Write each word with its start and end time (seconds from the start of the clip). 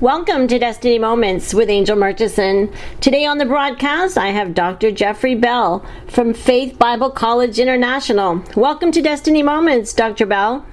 Welcome 0.00 0.46
to 0.46 0.60
Destiny 0.60 0.96
Moments 0.96 1.52
with 1.52 1.68
Angel 1.68 1.96
Murchison. 1.96 2.72
Today 3.00 3.26
on 3.26 3.38
the 3.38 3.44
broadcast, 3.44 4.16
I 4.16 4.28
have 4.28 4.54
Dr. 4.54 4.92
Jeffrey 4.92 5.34
Bell 5.34 5.84
from 6.06 6.34
Faith 6.34 6.78
Bible 6.78 7.10
College 7.10 7.58
International. 7.58 8.44
Welcome 8.54 8.92
to 8.92 9.02
Destiny 9.02 9.42
Moments, 9.42 9.92
Dr. 9.92 10.24
Bell. 10.24 10.64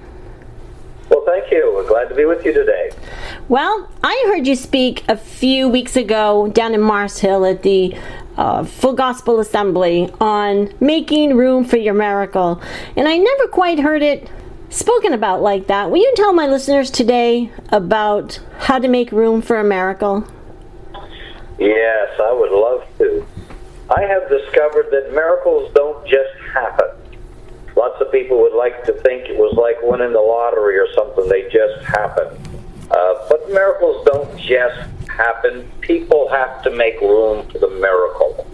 Well, 1.10 1.24
thank 1.26 1.50
you. 1.50 1.72
We're 1.74 1.88
glad 1.88 2.08
to 2.08 2.14
be 2.14 2.24
with 2.24 2.44
you 2.44 2.52
today. 2.52 2.92
Well, 3.48 3.90
I 4.04 4.26
heard 4.28 4.46
you 4.46 4.54
speak 4.54 5.02
a 5.08 5.16
few 5.16 5.68
weeks 5.68 5.96
ago 5.96 6.46
down 6.46 6.72
in 6.72 6.80
Mars 6.80 7.18
Hill 7.18 7.44
at 7.44 7.64
the 7.64 7.96
uh, 8.36 8.64
Full 8.64 8.92
Gospel 8.92 9.40
Assembly 9.40 10.08
on 10.20 10.72
making 10.78 11.36
room 11.36 11.64
for 11.64 11.78
your 11.78 11.94
miracle, 11.94 12.62
and 12.94 13.08
I 13.08 13.16
never 13.16 13.48
quite 13.48 13.80
heard 13.80 14.04
it 14.04 14.30
spoken 14.70 15.12
about 15.12 15.42
like 15.42 15.66
that. 15.68 15.90
Will 15.90 15.98
you 15.98 16.12
tell 16.16 16.32
my 16.32 16.46
listeners 16.46 16.90
today 16.90 17.50
about 17.70 18.40
how 18.58 18.78
to 18.78 18.88
make 18.88 19.12
room 19.12 19.42
for 19.42 19.58
a 19.58 19.64
miracle? 19.64 20.26
Yes, 21.58 22.20
I 22.20 22.32
would 22.32 22.52
love 22.52 22.86
to. 22.98 23.26
I 23.88 24.02
have 24.02 24.28
discovered 24.28 24.88
that 24.90 25.12
miracles 25.12 25.72
don't 25.74 26.06
just 26.06 26.34
happen. 26.52 26.88
Lots 27.76 28.00
of 28.00 28.10
people 28.10 28.40
would 28.40 28.54
like 28.54 28.84
to 28.84 28.92
think 28.92 29.28
it 29.28 29.36
was 29.36 29.54
like 29.56 29.76
winning 29.82 30.12
the 30.12 30.20
lottery 30.20 30.78
or 30.78 30.88
something, 30.94 31.28
they 31.28 31.48
just 31.50 31.84
happen. 31.84 32.26
Uh, 32.90 33.26
but 33.28 33.48
miracles 33.50 34.06
don't 34.06 34.38
just 34.38 34.90
happen. 35.08 35.70
People 35.80 36.28
have 36.28 36.62
to 36.62 36.70
make 36.70 37.00
room 37.00 37.46
for 37.48 37.58
the 37.58 37.68
miracle. 37.68 38.46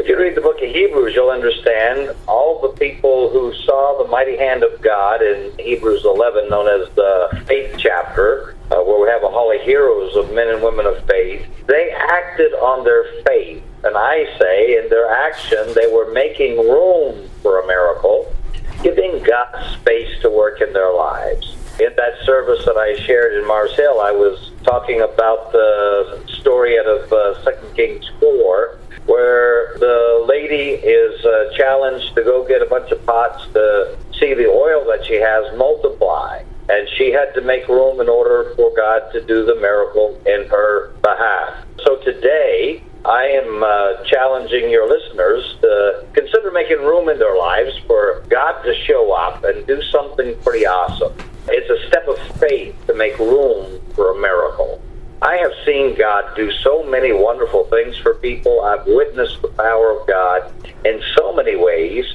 If 0.00 0.08
you 0.08 0.18
read 0.18 0.34
the 0.34 0.40
book 0.40 0.56
of 0.62 0.70
Hebrews, 0.70 1.14
you'll 1.14 1.28
understand 1.28 2.16
all 2.26 2.58
the 2.62 2.68
people 2.68 3.28
who 3.28 3.52
saw 3.66 4.02
the 4.02 4.08
mighty 4.08 4.34
hand 4.34 4.62
of 4.62 4.80
God 4.80 5.20
in 5.20 5.52
Hebrews 5.58 6.06
11, 6.06 6.48
known 6.48 6.68
as 6.68 6.88
the 6.94 7.44
faith 7.46 7.74
chapter, 7.76 8.56
uh, 8.70 8.80
where 8.80 8.98
we 8.98 9.08
have 9.10 9.22
a 9.22 9.28
hall 9.28 9.54
of 9.54 9.60
heroes 9.60 10.16
of 10.16 10.32
men 10.32 10.48
and 10.48 10.62
women 10.62 10.86
of 10.86 11.04
faith. 11.04 11.46
They 11.66 11.90
acted 11.90 12.54
on 12.54 12.82
their 12.82 13.04
faith. 13.24 13.62
And 13.84 13.94
I 13.94 14.24
say, 14.38 14.82
in 14.82 14.88
their 14.88 15.12
action, 15.12 15.68
they 15.74 15.92
were 15.92 16.10
making 16.14 16.56
room 16.56 17.28
for 17.42 17.60
a 17.60 17.66
miracle, 17.66 18.34
giving 18.82 19.22
God 19.22 19.52
space 19.80 20.18
to 20.22 20.30
work 20.30 20.62
in 20.62 20.72
their 20.72 20.94
lives. 20.94 21.56
In 21.78 21.92
that 21.98 22.24
service 22.24 22.64
that 22.64 22.78
I 22.78 22.96
shared 23.04 23.34
in 23.34 23.46
Mars 23.46 23.76
Hill, 23.76 24.00
I 24.00 24.12
was 24.12 24.50
talking 24.62 25.02
about 25.02 25.52
the 25.52 26.24
story 26.40 26.78
out 26.78 26.86
of 26.86 27.12
uh, 27.12 27.52
2 27.52 27.74
Kings 27.76 28.10
4 28.18 28.79
where 29.06 29.76
the 29.78 30.24
lady 30.28 30.70
is 30.74 31.24
uh, 31.24 31.50
challenged 31.56 32.14
to 32.14 32.22
go 32.22 32.46
get 32.46 32.62
a 32.62 32.66
bunch 32.66 32.90
of 32.90 33.04
pots 33.06 33.46
to 33.52 33.96
see 34.18 34.34
the 34.34 34.46
oil 34.46 34.84
that 34.86 35.04
she 35.06 35.14
has 35.14 35.56
multiply. 35.56 36.42
And 36.68 36.88
she 36.96 37.10
had 37.10 37.34
to 37.34 37.40
make 37.40 37.66
room 37.68 38.00
in 38.00 38.08
order 38.08 38.54
for 38.54 38.72
God 38.76 39.10
to 39.12 39.20
do 39.20 39.44
the 39.44 39.56
miracle 39.56 40.20
in 40.24 40.48
her 40.48 40.92
behalf. 41.02 41.66
So 41.84 41.96
today, 41.96 42.84
I 43.04 43.24
am 43.24 43.62
uh, 43.64 44.04
challenging 44.04 44.70
your 44.70 44.86
listeners 44.86 45.56
to 45.62 46.06
consider 46.12 46.50
making 46.52 46.78
room 46.78 47.08
in 47.08 47.18
their 47.18 47.36
lives 47.36 47.72
for 47.86 48.22
God 48.28 48.62
to 48.62 48.74
show 48.84 49.12
up 49.12 49.42
and 49.42 49.66
do 49.66 49.80
something 49.90 50.36
pretty 50.42 50.66
awesome. 50.66 51.14
It's 51.48 51.70
a 51.70 51.88
step 51.88 52.06
of 52.06 52.18
faith 52.38 52.76
to 52.86 52.94
make 52.94 53.18
room 53.18 53.80
for 53.94 54.12
a 54.12 54.20
miracle. 54.20 54.79
I 55.22 55.36
have 55.36 55.52
seen 55.66 55.96
God 55.96 56.34
do 56.34 56.50
so 56.50 56.82
many 56.84 57.12
wonderful 57.12 57.64
things 57.64 57.96
for 57.98 58.14
people. 58.14 58.62
I've 58.62 58.86
witnessed 58.86 59.42
the 59.42 59.48
power 59.48 59.98
of 59.98 60.06
God 60.06 60.50
in 60.84 61.02
so 61.16 61.34
many 61.34 61.56
ways. 61.56 62.06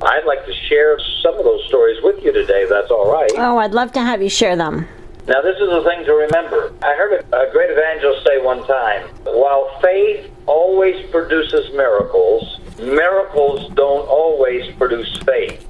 I'd 0.00 0.24
like 0.26 0.46
to 0.46 0.54
share 0.68 0.98
some 1.22 1.36
of 1.38 1.44
those 1.44 1.64
stories 1.66 2.02
with 2.02 2.22
you 2.24 2.32
today, 2.32 2.66
that's 2.68 2.90
all 2.90 3.10
right. 3.10 3.30
Oh, 3.36 3.58
I'd 3.58 3.72
love 3.72 3.92
to 3.92 4.00
have 4.00 4.22
you 4.22 4.28
share 4.28 4.56
them. 4.56 4.86
Now, 5.26 5.40
this 5.40 5.56
is 5.56 5.68
the 5.68 5.82
thing 5.84 6.04
to 6.04 6.12
remember. 6.14 6.72
I 6.82 6.94
heard 6.94 7.24
a, 7.32 7.48
a 7.48 7.52
great 7.52 7.70
evangelist 7.70 8.26
say 8.26 8.38
one 8.42 8.64
time 8.66 9.08
while 9.24 9.78
faith 9.80 10.30
always 10.46 11.08
produces 11.10 11.72
miracles, 11.72 12.60
miracles 12.78 13.72
don't 13.74 14.06
always 14.08 14.72
produce 14.76 15.16
faith. 15.24 15.66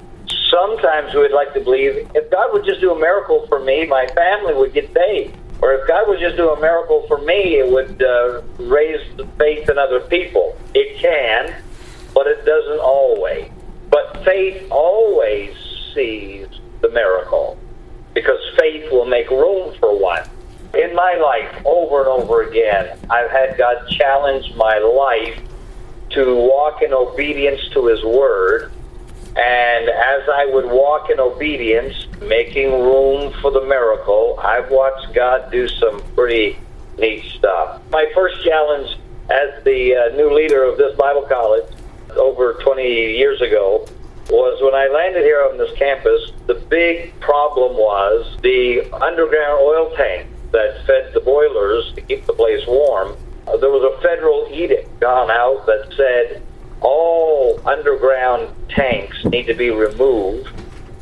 Sometimes 0.49 1.13
we'd 1.13 1.31
like 1.31 1.53
to 1.53 1.59
believe 1.59 2.09
if 2.13 2.29
God 2.31 2.53
would 2.53 2.65
just 2.65 2.81
do 2.81 2.91
a 2.91 2.99
miracle 2.99 3.45
for 3.47 3.59
me, 3.59 3.85
my 3.85 4.07
family 4.15 4.53
would 4.53 4.73
get 4.73 4.91
saved. 4.93 5.35
Or 5.63 5.71
if 5.75 5.87
God 5.87 6.09
would 6.09 6.19
just 6.19 6.35
do 6.35 6.49
a 6.49 6.59
miracle 6.59 7.05
for 7.07 7.19
me, 7.19 7.55
it 7.55 7.71
would 7.71 8.03
uh, 8.03 8.41
raise 8.57 8.99
the 9.15 9.25
faith 9.37 9.69
in 9.69 9.77
other 9.77 10.01
people. 10.01 10.57
It 10.73 10.99
can, 10.99 11.55
but 12.13 12.27
it 12.27 12.43
doesn't 12.43 12.81
always. 12.81 13.49
But 13.89 14.25
faith 14.25 14.67
always 14.69 15.55
sees 15.95 16.49
the 16.81 16.89
miracle 16.89 17.57
because 18.13 18.41
faith 18.59 18.91
will 18.91 19.05
make 19.05 19.29
room 19.29 19.73
for 19.79 19.97
one. 19.97 20.27
In 20.73 20.93
my 20.93 21.15
life, 21.15 21.65
over 21.65 22.01
and 22.01 22.09
over 22.09 22.41
again, 22.41 22.99
I've 23.09 23.31
had 23.31 23.57
God 23.57 23.87
challenge 23.87 24.53
my 24.55 24.79
life 24.79 25.39
to 26.09 26.35
walk 26.35 26.81
in 26.81 26.91
obedience 26.91 27.61
to 27.69 27.85
His 27.85 28.03
Word 28.03 28.72
and 29.35 29.89
as 29.89 30.29
I 30.29 30.45
would 30.53 30.65
walk 30.65 31.09
in 31.09 31.19
obedience, 31.19 32.07
making 32.21 32.71
room 32.71 33.33
for 33.41 33.49
the 33.49 33.61
miracle, 33.65 34.39
I've 34.39 34.69
watched 34.69 35.13
God 35.13 35.51
do 35.51 35.67
some 35.67 36.03
pretty 36.15 36.59
neat 36.99 37.23
stuff. 37.37 37.81
My 37.89 38.05
first 38.13 38.43
challenge 38.43 38.97
as 39.29 39.63
the 39.63 39.95
uh, 39.95 40.15
new 40.15 40.31
leader 40.31 40.63
of 40.63 40.77
this 40.77 40.95
Bible 40.97 41.23
college 41.23 41.65
over 42.15 42.53
20 42.63 42.83
years 42.83 43.41
ago 43.41 43.87
was 44.29 44.61
when 44.61 44.75
I 44.75 44.87
landed 44.87 45.23
here 45.23 45.47
on 45.49 45.57
this 45.57 45.75
campus, 45.77 46.31
the 46.45 46.55
big 46.55 47.19
problem 47.19 47.75
was 47.75 48.37
the 48.41 48.81
underground 48.93 49.59
oil 49.61 49.93
tank 49.95 50.27
that 50.51 50.85
fed 50.85 51.11
the 51.13 51.19
boilers 51.19 51.91
to 51.95 52.01
keep 52.01 52.25
the 52.25 52.33
place 52.33 52.65
warm. 52.67 53.17
Uh, 53.47 53.57
there 53.57 53.71
was 53.71 53.83
a 53.83 54.01
federal 54.01 54.47
edict 54.51 54.99
gone 54.99 55.31
out 55.31 55.65
that 55.65 55.91
said 55.97 56.41
all 56.83 57.59
underground 57.65 58.53
tanks 58.69 59.23
need 59.25 59.47
to 59.47 59.53
be 59.53 59.69
removed 59.71 60.49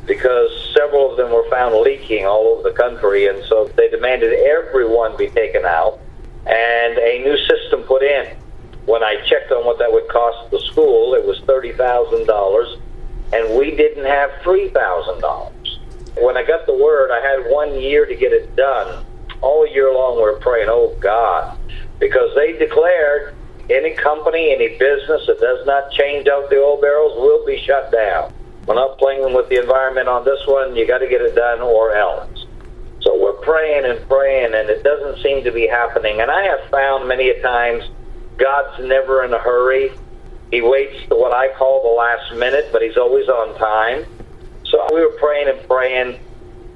because 0.06 0.50
several 0.76 1.12
of 1.12 1.18
them 1.18 1.32
were 1.32 1.48
found 1.50 1.76
leaking 1.76 2.26
all 2.26 2.48
over 2.48 2.70
the 2.70 2.76
country, 2.76 3.28
and 3.28 3.44
so 3.46 3.70
they 3.76 3.90
demanded 3.90 4.34
everyone 4.34 5.16
be 5.18 5.30
taken 5.30 5.66
out 5.66 6.00
and 6.46 6.98
a 6.98 7.20
new 7.24 7.38
system 7.46 7.84
put 7.84 8.04
in. 8.04 8.36
When 8.86 9.04
I 9.04 9.16
checked 9.28 9.52
on 9.52 9.66
what 9.66 9.78
that 9.80 9.92
would 9.92 10.08
cost 10.08 10.50
the 10.52 10.60
school, 10.72 11.14
it 11.14 11.26
was 11.26 11.40
$30,000, 11.42 12.82
and 13.34 13.58
we 13.58 13.76
didn't 13.76 14.06
have 14.06 14.32
$3,000. 14.44 15.52
When 16.22 16.36
I 16.36 16.44
got 16.44 16.66
the 16.66 16.74
word, 16.74 17.12
I 17.12 17.22
had 17.22 17.52
one 17.52 17.80
year 17.80 18.06
to 18.06 18.16
get 18.16 18.34
it 18.34 18.56
done. 18.56 19.06
All 19.42 19.68
year 19.68 19.94
long, 19.94 20.18
we 20.18 20.24
we're 20.24 20.40
praying, 20.40 20.68
oh 20.70 20.96
God, 21.00 21.58
because 22.00 22.36
they 22.36 22.54
declared 22.54 23.36
any 23.72 23.96
company, 23.96 24.54
any 24.54 24.78
business 24.78 25.22
that 25.28 25.40
does 25.40 25.66
not 25.66 25.92
change 25.92 26.28
out 26.28 26.50
the 26.50 26.58
oil 26.58 26.80
barrels 26.80 27.14
will 27.18 27.46
be 27.46 27.62
shut 27.66 27.92
down. 27.92 28.32
We're 28.68 28.76
not 28.76 28.98
playing 28.98 29.34
with 29.34 29.50
the 29.50 29.60
environment 29.60 30.08
on 30.08 30.24
this 30.24 30.40
one. 30.46 30.76
You 30.76 30.86
got 30.86 31.00
to 31.00 31.08
get 31.08 31.22
it 31.22 31.36
done 31.36 31.62
or 31.62 31.96
else. 31.96 32.46
So 33.02 33.20
we're 33.20 33.42
praying 33.42 33.86
and 33.86 34.08
praying, 34.08 34.54
and 34.54 34.70
it 34.70 34.84
doesn't 34.84 35.24
seem 35.24 35.44
to 35.44 35.52
be 35.52 35.68
happening. 35.68 36.22
And 36.22 36.30
I 36.30 36.44
have 36.44 36.70
found 36.70 37.08
many 37.08 37.30
a 37.30 37.42
times 37.42 37.84
God's 38.38 38.86
never 38.86 39.24
in 39.24 39.34
a 39.34 39.40
hurry. 39.40 39.92
He 40.52 40.62
waits 40.62 41.08
to 41.10 41.16
what 41.16 41.34
I 41.34 41.54
call 41.58 41.82
the 41.82 41.98
last 41.98 42.34
minute, 42.38 42.70
but 42.72 42.82
He's 42.82 42.98
always 42.98 43.28
on 43.28 43.58
time. 43.58 44.06
So 44.66 44.88
we 44.94 45.02
were 45.02 45.18
praying 45.20 45.50
and 45.50 45.68
praying. 45.68 46.20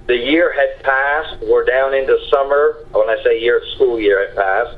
The 0.07 0.16
year 0.16 0.53
had 0.53 0.84
passed. 0.84 1.44
We're 1.44 1.66
down 1.66 1.94
into 1.94 2.17
summer. 2.31 2.78
When 2.91 3.09
I 3.09 3.17
say 3.23 3.39
year, 3.39 3.61
school 3.75 4.00
year 4.00 4.28
had 4.28 4.35
passed. 4.35 4.78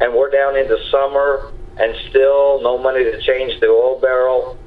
And 0.00 0.14
we're 0.14 0.30
down 0.30 0.56
into 0.56 0.78
summer 0.90 1.52
and 1.78 1.94
still 2.08 2.60
no 2.62 2.78
money 2.78 3.04
to 3.04 3.20
change 3.20 3.60
the 3.60 3.66
oil 3.66 4.00
barrel. 4.00 4.58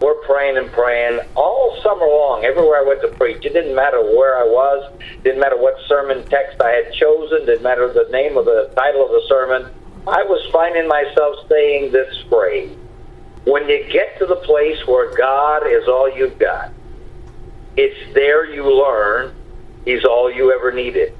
We're 0.00 0.22
praying 0.26 0.56
and 0.56 0.72
praying 0.72 1.20
all 1.34 1.78
summer 1.82 2.06
long, 2.06 2.44
everywhere 2.44 2.80
I 2.80 2.88
went 2.88 3.02
to 3.02 3.08
preach. 3.08 3.44
It 3.44 3.52
didn't 3.52 3.74
matter 3.74 4.00
where 4.00 4.38
I 4.38 4.44
was, 4.44 4.92
didn't 5.22 5.40
matter 5.40 5.58
what 5.58 5.74
sermon 5.86 6.24
text 6.28 6.60
I 6.60 6.70
had 6.70 6.92
chosen, 6.94 7.44
didn't 7.44 7.62
matter 7.62 7.92
the 7.92 8.08
name 8.10 8.38
of 8.38 8.46
the 8.46 8.72
title 8.74 9.04
of 9.04 9.10
the 9.10 9.22
sermon. 9.28 9.70
I 10.06 10.22
was 10.22 10.40
finding 10.50 10.88
myself 10.88 11.46
saying 11.48 11.92
this 11.92 12.16
phrase 12.30 12.74
When 13.44 13.68
you 13.68 13.86
get 13.90 14.18
to 14.18 14.26
the 14.26 14.36
place 14.36 14.86
where 14.86 15.14
God 15.14 15.66
is 15.66 15.86
all 15.86 16.10
you've 16.10 16.38
got, 16.38 16.72
it's 17.76 18.14
there 18.14 18.46
you 18.46 18.64
learn 18.64 19.34
He's 19.84 20.04
all 20.04 20.30
you 20.30 20.52
ever 20.52 20.72
needed. 20.72 21.14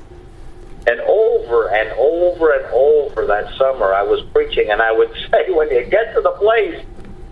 And 0.87 1.01
over 1.01 1.69
and 1.69 1.91
over 1.99 2.53
and 2.53 2.67
over 2.73 3.27
that 3.27 3.55
summer, 3.59 3.93
I 3.93 4.03
was 4.03 4.23
preaching, 4.33 4.71
and 4.71 4.81
I 4.81 4.93
would 4.93 5.13
say, 5.31 5.51
when 5.51 5.71
you 5.71 5.85
get 5.85 6.15
to 6.15 6.21
the 6.21 6.33
place 6.33 6.85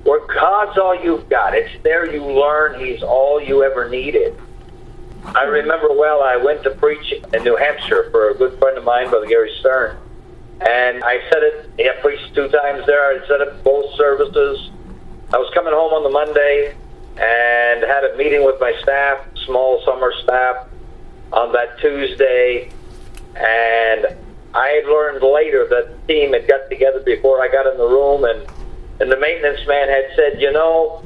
where 0.04 0.26
God's 0.26 0.78
all 0.78 0.94
you've 0.94 1.28
got, 1.28 1.54
it's 1.54 1.82
there 1.82 2.10
you 2.10 2.24
learn 2.24 2.80
He's 2.80 3.02
all 3.02 3.40
you 3.40 3.62
ever 3.64 3.88
needed. 3.88 4.38
I 5.24 5.42
remember 5.44 5.88
well, 5.90 6.22
I 6.22 6.36
went 6.36 6.62
to 6.62 6.70
preach 6.70 7.12
in 7.12 7.42
New 7.42 7.56
Hampshire 7.56 8.08
for 8.10 8.30
a 8.30 8.34
good 8.34 8.58
friend 8.58 8.78
of 8.78 8.84
mine, 8.84 9.10
Brother 9.10 9.26
Gary 9.26 9.52
Stern. 9.60 9.98
And 10.60 11.04
I 11.04 11.20
said 11.30 11.42
it, 11.42 11.70
I 11.78 12.00
preached 12.00 12.34
two 12.34 12.48
times 12.48 12.86
there. 12.86 13.04
I 13.04 13.26
said 13.26 13.40
it 13.40 13.62
both 13.62 13.94
services. 13.96 14.70
I 15.32 15.38
was 15.38 15.52
coming 15.54 15.72
home 15.72 15.92
on 15.92 16.02
the 16.02 16.10
Monday 16.10 16.74
and 17.16 17.82
had 17.82 18.04
a 18.04 18.16
meeting 18.16 18.44
with 18.44 18.60
my 18.60 18.72
staff, 18.82 19.26
small 19.44 19.82
summer 19.84 20.12
staff, 20.22 20.66
on 21.32 21.52
that 21.52 21.78
Tuesday 21.80 22.70
and 23.38 24.06
I 24.54 24.82
learned 24.86 25.22
later 25.22 25.66
that 25.68 26.06
the 26.06 26.12
team 26.12 26.32
had 26.32 26.48
got 26.48 26.68
together 26.68 27.00
before 27.00 27.42
I 27.42 27.48
got 27.48 27.66
in 27.66 27.78
the 27.78 27.86
room, 27.86 28.24
and 28.24 28.46
and 29.00 29.10
the 29.12 29.16
maintenance 29.16 29.66
man 29.66 29.88
had 29.88 30.06
said, 30.16 30.40
you 30.40 30.50
know, 30.50 31.04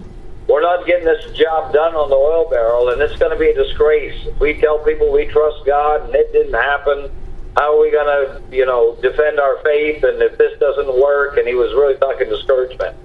we're 0.49 0.62
not 0.62 0.87
getting 0.87 1.05
this 1.05 1.37
job 1.37 1.73
done 1.73 1.94
on 1.94 2.08
the 2.08 2.17
oil 2.17 2.49
barrel, 2.49 2.88
and 2.88 3.00
it's 3.02 3.17
going 3.19 3.32
to 3.32 3.38
be 3.38 3.50
a 3.50 3.55
disgrace. 3.55 4.26
We 4.40 4.55
tell 4.61 4.79
people 4.79 5.12
we 5.12 5.26
trust 5.26 5.67
God 5.67 6.06
and 6.06 6.14
it 6.14 6.32
didn't 6.32 6.55
happen, 6.55 7.11
how 7.56 7.76
are 7.76 7.81
we 7.81 7.90
going 7.90 8.06
to, 8.06 8.56
you 8.56 8.64
know, 8.64 8.96
defend 9.02 9.38
our 9.38 9.58
faith? 9.62 10.02
And 10.05 10.23
if 10.23 10.38
this 10.38 10.58
doesn't 10.58 11.00
work, 11.00 11.37
and 11.37 11.46
he 11.46 11.55
was 11.55 11.73
really 11.75 11.96
talking 11.96 12.28
discouragement. 12.28 12.96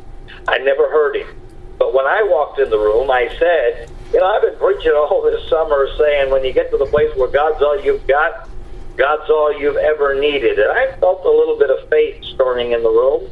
I 0.47 0.57
never 0.59 0.89
heard 0.89 1.17
him. 1.17 1.27
But 1.77 1.93
when 1.93 2.05
I 2.05 2.23
walked 2.23 2.59
in 2.59 2.69
the 2.69 2.79
room, 2.79 3.11
I 3.11 3.27
said, 3.37 3.91
you 4.13 4.19
know, 4.19 4.25
I've 4.25 4.41
been 4.41 4.57
preaching 4.57 4.93
all 4.93 5.21
this 5.21 5.47
summer 5.49 5.87
saying 5.97 6.31
when 6.31 6.45
you 6.45 6.53
get 6.53 6.71
to 6.71 6.77
the 6.77 6.85
place 6.85 7.13
where 7.17 7.27
God's 7.27 7.61
all 7.61 7.79
you've 7.79 8.07
got, 8.07 8.49
God's 8.97 9.29
all 9.29 9.57
you've 9.57 9.77
ever 9.77 10.19
needed. 10.19 10.59
And 10.59 10.71
I 10.71 10.91
felt 10.97 11.23
a 11.23 11.29
little 11.29 11.57
bit 11.57 11.69
of 11.69 11.87
faith 11.89 12.23
stirring 12.33 12.71
in 12.71 12.83
the 12.83 12.89
room. 12.89 13.29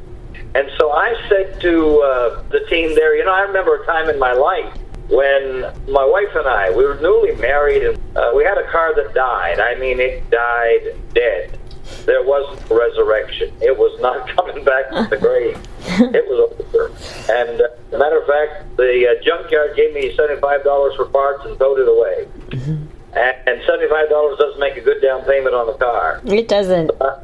And 0.54 0.70
so 0.78 0.92
I 0.92 1.16
said 1.28 1.60
to 1.62 2.02
uh, 2.02 2.44
the 2.50 2.62
team 2.70 2.96
there, 2.96 3.16
you 3.16 3.26
know, 3.26 3.34
I 3.34 3.42
remember 3.42 3.82
a 3.82 3.86
time 3.86 4.10
in 4.10 4.18
my 4.18 4.34
life 4.34 4.74
when 5.10 5.62
my 5.88 6.06
wife 6.06 6.34
and 6.34 6.48
I, 6.48 6.70
we 6.72 6.86
were 6.86 6.96
newly 6.96 7.36
married 7.36 7.84
and 7.84 8.18
uh, 8.18 8.32
we 8.36 8.44
had 8.44 8.58
a 8.58 8.70
car 8.72 8.96
that 8.96 9.14
died. 9.14 9.60
I 9.60 9.76
mean, 9.76 10.00
it 10.00 10.30
died 10.30 10.96
dead. 11.14 11.60
There 12.06 12.24
wasn't 12.24 12.70
resurrection. 12.70 13.54
It 13.62 13.78
was 13.78 14.00
not 14.02 14.28
coming 14.36 14.64
back 14.64 14.90
from 14.90 15.10
the 15.10 15.18
grave. 15.18 15.58
it 16.14 16.28
was 16.28 16.52
over. 16.60 16.88
And 17.32 17.62
uh, 17.62 17.68
as 17.88 17.94
a 17.94 17.98
matter 17.98 18.20
of 18.20 18.28
fact, 18.28 18.78
the 18.78 19.08
uh, 19.08 19.24
junkyard 19.24 19.76
gave 19.76 19.94
me 19.94 20.16
$75 20.16 20.96
for 20.96 21.06
parts 21.06 21.46
and 21.46 21.58
towed 21.60 21.80
it 21.80 21.88
away. 21.88 22.28
Mm-hmm. 22.50 22.95
And, 23.16 23.36
and 23.48 23.62
$75 23.62 24.38
doesn't 24.38 24.60
make 24.60 24.76
a 24.76 24.82
good 24.82 25.02
down 25.02 25.24
payment 25.24 25.56
on 25.56 25.68
the 25.68 25.74
car. 25.74 26.22
It 26.26 26.48
doesn't. 26.48 26.92
Uh, 27.00 27.20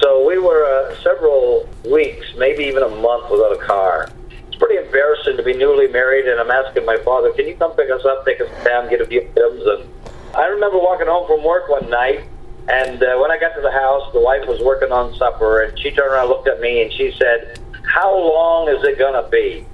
so 0.00 0.26
we 0.26 0.38
were 0.38 0.64
uh, 0.64 0.96
several 1.02 1.68
weeks, 1.84 2.26
maybe 2.36 2.64
even 2.64 2.82
a 2.82 2.88
month 2.88 3.30
without 3.30 3.52
a 3.52 3.62
car. 3.64 4.10
It's 4.46 4.56
pretty 4.56 4.76
embarrassing 4.84 5.36
to 5.36 5.42
be 5.42 5.52
newly 5.52 5.88
married, 5.88 6.26
and 6.26 6.40
I'm 6.40 6.50
asking 6.50 6.86
my 6.86 6.96
father, 6.98 7.32
"Can 7.32 7.46
you 7.46 7.54
come 7.56 7.72
pick 7.72 7.90
us 7.90 8.04
up, 8.04 8.24
take 8.24 8.40
us 8.40 8.48
down, 8.64 8.88
get 8.88 9.00
a 9.00 9.06
few 9.06 9.20
items?" 9.20 9.62
And 9.66 9.90
I 10.34 10.46
remember 10.46 10.78
walking 10.78 11.06
home 11.06 11.26
from 11.26 11.44
work 11.44 11.68
one 11.68 11.90
night, 11.90 12.24
and 12.68 13.02
uh, 13.02 13.18
when 13.18 13.30
I 13.30 13.38
got 13.38 13.54
to 13.56 13.60
the 13.60 13.70
house, 13.70 14.10
the 14.12 14.20
wife 14.20 14.46
was 14.48 14.60
working 14.62 14.92
on 14.92 15.14
supper, 15.16 15.62
and 15.62 15.78
she 15.78 15.90
turned 15.90 16.12
around, 16.12 16.28
looked 16.28 16.48
at 16.48 16.60
me, 16.60 16.82
and 16.82 16.92
she 16.92 17.12
said, 17.18 17.60
"How 17.84 18.16
long 18.16 18.68
is 18.68 18.82
it 18.84 18.98
gonna 18.98 19.28
be?" 19.28 19.66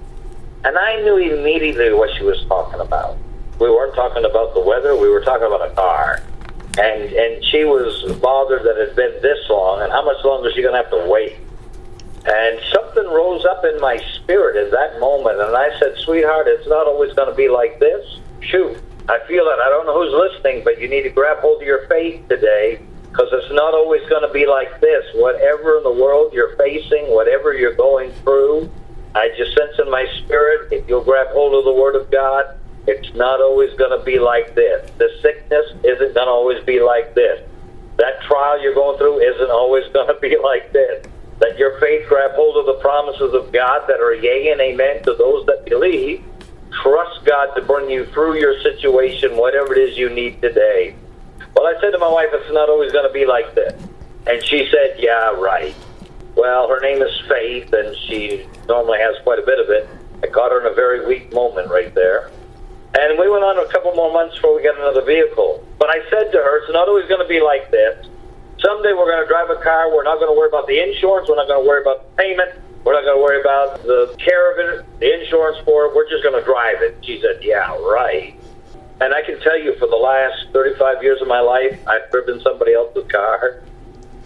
And 0.65 0.77
I 0.77 1.01
knew 1.03 1.17
immediately 1.17 1.93
what 1.93 2.11
she 2.17 2.25
was 2.25 2.45
talking 2.47 2.81
about. 2.81 3.17
We 3.59 3.71
weren't 3.71 3.95
talking 3.95 4.25
about 4.25 4.55
the 4.55 4.61
weather; 4.61 4.97
we 4.97 5.09
were 5.09 5.23
talking 5.23 5.47
about 5.47 5.71
a 5.71 5.75
car 5.75 6.23
and 6.79 7.13
and 7.13 7.45
she 7.45 7.65
was 7.65 8.13
bothered 8.21 8.63
that 8.63 8.81
it 8.81 8.89
had 8.89 8.97
been 8.97 9.21
this 9.21 9.39
long, 9.51 9.83
and 9.83 9.93
how 9.93 10.05
much 10.05 10.25
longer 10.25 10.49
is 10.49 10.55
she 10.55 10.63
going 10.63 10.73
to 10.73 10.81
have 10.81 10.91
to 10.91 11.09
wait? 11.09 11.37
And 12.25 12.61
something 12.73 13.05
rose 13.05 13.45
up 13.45 13.65
in 13.65 13.81
my 13.81 13.99
spirit 14.15 14.57
at 14.57 14.71
that 14.71 15.01
moment, 15.01 15.41
and 15.41 15.55
I 15.55 15.79
said, 15.79 15.97
"Sweetheart, 15.99 16.49
it's 16.49 16.69
not 16.69 16.87
always 16.87 17.13
going 17.13 17.29
to 17.29 17.35
be 17.35 17.49
like 17.49 17.79
this. 17.79 18.21
Shoot, 18.41 18.79
I 19.09 19.19
feel 19.29 19.45
it. 19.49 19.59
I 19.61 19.69
don't 19.69 19.87
know 19.87 20.01
who's 20.01 20.15
listening, 20.15 20.65
but 20.65 20.81
you 20.81 20.89
need 20.89 21.03
to 21.03 21.11
grab 21.11 21.39
hold 21.39 21.61
of 21.61 21.67
your 21.67 21.87
faith 21.89 22.27
today." 22.29 22.81
Because 23.11 23.29
it's 23.33 23.53
not 23.53 23.75
always 23.75 24.01
going 24.09 24.27
to 24.27 24.33
be 24.33 24.47
like 24.47 24.81
this. 24.81 25.05
Whatever 25.17 25.77
in 25.77 25.83
the 25.83 25.93
world 25.93 26.33
you're 26.33 26.57
facing, 26.57 27.11
whatever 27.11 27.53
you're 27.53 27.75
going 27.75 28.11
through, 28.25 28.71
I 29.15 29.29
just 29.37 29.55
sense 29.55 29.79
in 29.79 29.91
my 29.91 30.07
spirit, 30.25 30.73
if 30.73 30.89
you'll 30.89 31.05
grab 31.05 31.27
hold 31.27 31.53
of 31.55 31.67
the 31.67 31.75
Word 31.75 31.95
of 31.95 32.11
God, 32.11 32.59
it's 32.87 33.15
not 33.15 33.41
always 33.41 33.73
going 33.77 33.97
to 33.97 34.05
be 34.05 34.19
like 34.19 34.55
this. 34.55 34.91
The 34.99 35.09
sickness 35.21 35.67
isn't 35.85 36.15
going 36.15 36.27
to 36.27 36.33
always 36.33 36.65
be 36.65 36.81
like 36.81 37.15
this. 37.15 37.41
That 37.97 38.21
trial 38.23 38.61
you're 38.61 38.75
going 38.75 38.99
through 38.99 39.21
isn't 39.21 39.51
always 39.51 39.85
going 39.93 40.09
to 40.09 40.19
be 40.21 40.37
like 40.43 40.73
this. 40.73 41.07
That 41.39 41.59
your 41.59 41.79
faith 41.81 42.09
grab 42.09 42.33
hold 42.33 42.57
of 42.57 42.67
the 42.67 42.81
promises 42.81 43.35
of 43.35 43.53
God 43.53 43.87
that 43.89 44.01
are 44.01 44.15
yea 44.15 44.51
and 44.51 44.61
amen 44.61 45.03
to 45.05 45.15
those 45.15 45.47
that 45.47 45.65
believe. 45.65 46.25
Trust 46.83 47.25
God 47.25 47.55
to 47.55 47.63
bring 47.63 47.91
you 47.91 48.07
through 48.07 48.39
your 48.39 48.61
situation, 48.63 49.37
whatever 49.37 49.75
it 49.75 49.79
is 49.79 49.99
you 49.99 50.09
need 50.09 50.41
today. 50.41 50.97
Well, 51.55 51.67
I 51.67 51.79
said 51.81 51.91
to 51.91 51.99
my 51.99 52.09
wife, 52.09 52.29
it's 52.33 52.53
not 52.53 52.69
always 52.69 52.93
going 52.93 53.07
to 53.07 53.13
be 53.13 53.27
like 53.27 53.55
this. 53.55 53.81
And 54.27 54.43
she 54.45 54.69
said, 54.71 54.97
yeah, 54.99 55.31
right. 55.33 55.75
Well, 56.35 56.69
her 56.69 56.81
name 56.81 57.03
is 57.03 57.13
Faith, 57.29 57.73
and 57.73 57.95
she 58.09 58.47
normally 58.69 58.99
has 59.01 59.17
quite 59.23 59.39
a 59.39 59.43
bit 59.43 59.59
of 59.59 59.69
it. 59.69 59.89
I 60.23 60.29
caught 60.29 60.51
her 60.53 60.61
in 60.61 60.67
a 60.67 60.75
very 60.75 61.07
weak 61.07 61.33
moment 61.33 61.71
right 61.71 61.95
there. 61.95 62.31
And 62.95 63.19
we 63.19 63.29
went 63.29 63.43
on 63.43 63.57
a 63.57 63.69
couple 63.73 63.95
more 63.95 64.13
months 64.13 64.37
before 64.37 64.55
we 64.55 64.63
got 64.63 64.77
another 64.77 65.01
vehicle. 65.01 65.65
But 65.79 65.89
I 65.89 66.05
said 66.11 66.31
to 66.33 66.39
her, 66.39 66.61
it's 66.61 66.73
not 66.73 66.89
always 66.89 67.09
going 67.09 67.23
to 67.23 67.29
be 67.29 67.41
like 67.41 67.71
this. 67.71 68.07
Someday 68.61 68.93
we're 68.93 69.09
going 69.09 69.25
to 69.25 69.29
drive 69.29 69.49
a 69.49 69.57
car. 69.65 69.89
We're 69.89 70.05
not 70.05 70.21
going 70.21 70.29
to 70.29 70.37
worry 70.37 70.49
about 70.49 70.67
the 70.69 70.77
insurance. 70.77 71.29
We're 71.29 71.41
not 71.41 71.49
going 71.49 71.65
to 71.65 71.69
worry 71.69 71.81
about 71.81 72.05
the 72.05 72.23
payment. 72.23 72.53
We're 72.85 72.93
not 72.93 73.09
going 73.09 73.17
to 73.17 73.23
worry 73.23 73.41
about 73.41 73.83
the 73.83 74.15
care 74.19 74.53
of 74.53 74.59
it, 74.61 75.01
the 75.01 75.09
insurance 75.09 75.57
for 75.65 75.87
it. 75.87 75.97
We're 75.97 76.09
just 76.09 76.23
going 76.23 76.37
to 76.37 76.45
drive 76.45 76.83
it. 76.83 76.99
She 77.01 77.19
said, 77.23 77.41
yeah, 77.41 77.73
right. 77.81 78.37
And 79.01 79.15
I 79.15 79.23
can 79.23 79.41
tell 79.41 79.59
you 79.59 79.75
for 79.79 79.89
the 79.89 79.97
last 79.97 80.53
35 80.53 81.03
years 81.03 81.23
of 81.23 81.29
my 81.29 81.41
life, 81.41 81.81
I've 81.89 82.11
driven 82.11 82.41
somebody 82.43 82.75
else's 82.75 83.11
car. 83.11 83.63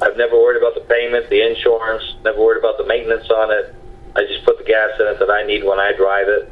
I've 0.03 0.17
never 0.17 0.35
worried 0.35 0.59
about 0.61 0.75
the 0.75 0.85
payment, 0.85 1.31
the 1.31 1.47
insurance, 1.47 2.03
never 2.25 2.41
worried 2.41 2.59
about 2.59 2.79
the 2.79 2.85
maintenance 2.85 3.31
on 3.31 3.53
it. 3.53 3.75
I 4.17 4.25
just 4.25 4.45
put 4.45 4.59
the 4.59 4.65
gas 4.65 4.99
in 4.99 5.07
it 5.07 5.19
that 5.21 5.31
I 5.31 5.47
need 5.47 5.63
when 5.65 5.79
I 5.79 5.93
drive 5.93 6.29
it 6.29 6.51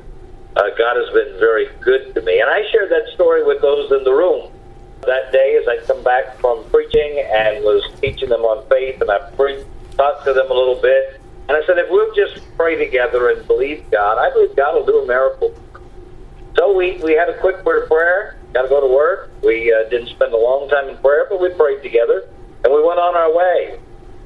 uh, 0.56 0.70
God 0.78 0.96
has 0.96 1.12
been 1.12 1.38
very 1.38 1.68
good 1.80 2.14
to 2.14 2.22
me. 2.22 2.40
And 2.40 2.50
I 2.50 2.62
shared 2.70 2.90
that 2.90 3.08
story 3.14 3.44
with 3.44 3.60
those 3.60 3.90
in 3.92 4.04
the 4.04 4.12
room 4.12 4.50
that 5.06 5.32
day 5.32 5.58
as 5.60 5.68
I 5.68 5.84
come 5.86 6.02
back 6.02 6.38
from 6.38 6.64
preaching 6.70 7.22
and 7.32 7.62
was 7.64 7.82
teaching 8.00 8.28
them 8.28 8.42
on 8.42 8.66
faith, 8.68 9.00
and 9.00 9.10
I 9.10 9.18
pre- 9.36 9.64
talked 9.96 10.24
to 10.24 10.32
them 10.32 10.50
a 10.50 10.54
little 10.54 10.80
bit. 10.80 11.20
And 11.48 11.56
I 11.56 11.66
said, 11.66 11.76
if 11.76 11.90
we'll 11.90 12.14
just 12.14 12.40
pray 12.56 12.76
together 12.76 13.28
and 13.30 13.46
believe 13.46 13.84
God, 13.90 14.18
I 14.18 14.32
believe 14.32 14.56
God 14.56 14.74
will 14.74 14.86
do 14.86 15.02
a 15.02 15.06
miracle. 15.06 15.54
So 16.56 16.72
we, 16.72 16.96
we 17.02 17.12
had 17.12 17.28
a 17.28 17.38
quick 17.38 17.64
word 17.64 17.82
of 17.82 17.88
prayer, 17.88 18.36
got 18.54 18.62
to 18.62 18.68
go 18.68 18.80
to 18.80 18.86
work. 18.86 19.30
We 19.42 19.72
uh, 19.74 19.88
didn't 19.90 20.08
spend 20.08 20.32
a 20.32 20.38
long 20.38 20.70
time 20.70 20.88
in 20.88 20.96
prayer, 20.98 21.26
but 21.28 21.40
we 21.40 21.50
prayed 21.50 21.82
together, 21.82 22.24
and 22.64 22.72
we 22.72 22.82
went 22.82 22.98
on 22.98 23.14
our 23.14 23.34
way. 23.34 23.78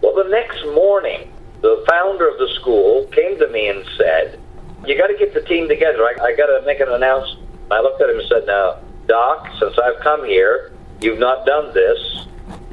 Well, 0.03 0.15
the 0.15 0.31
next 0.31 0.65
morning, 0.67 1.33
the 1.61 1.85
founder 1.89 2.29
of 2.29 2.39
the 2.39 2.49
school 2.61 3.07
came 3.07 3.39
to 3.39 3.49
me 3.49 3.69
and 3.69 3.85
said, 3.97 4.39
you 4.87 4.97
got 4.97 5.09
to 5.09 5.17
get 5.19 5.35
the 5.35 5.43
team 5.43 5.69
together. 5.69 6.05
I, 6.05 6.15
I 6.23 6.37
got 6.37 6.47
to 6.47 6.63
make 6.67 6.81
an 6.81 6.89
announcement. 6.89 7.47
I 7.71 7.81
looked 7.81 8.01
at 8.01 8.09
him 8.11 8.19
and 8.19 8.29
said, 8.29 8.47
"Now, 8.47 8.79
Doc, 9.07 9.49
since 9.61 9.79
I've 9.79 10.01
come 10.01 10.25
here, 10.25 10.73
you've 11.01 11.19
not 11.19 11.47
done 11.47 11.73
this." 11.75 12.27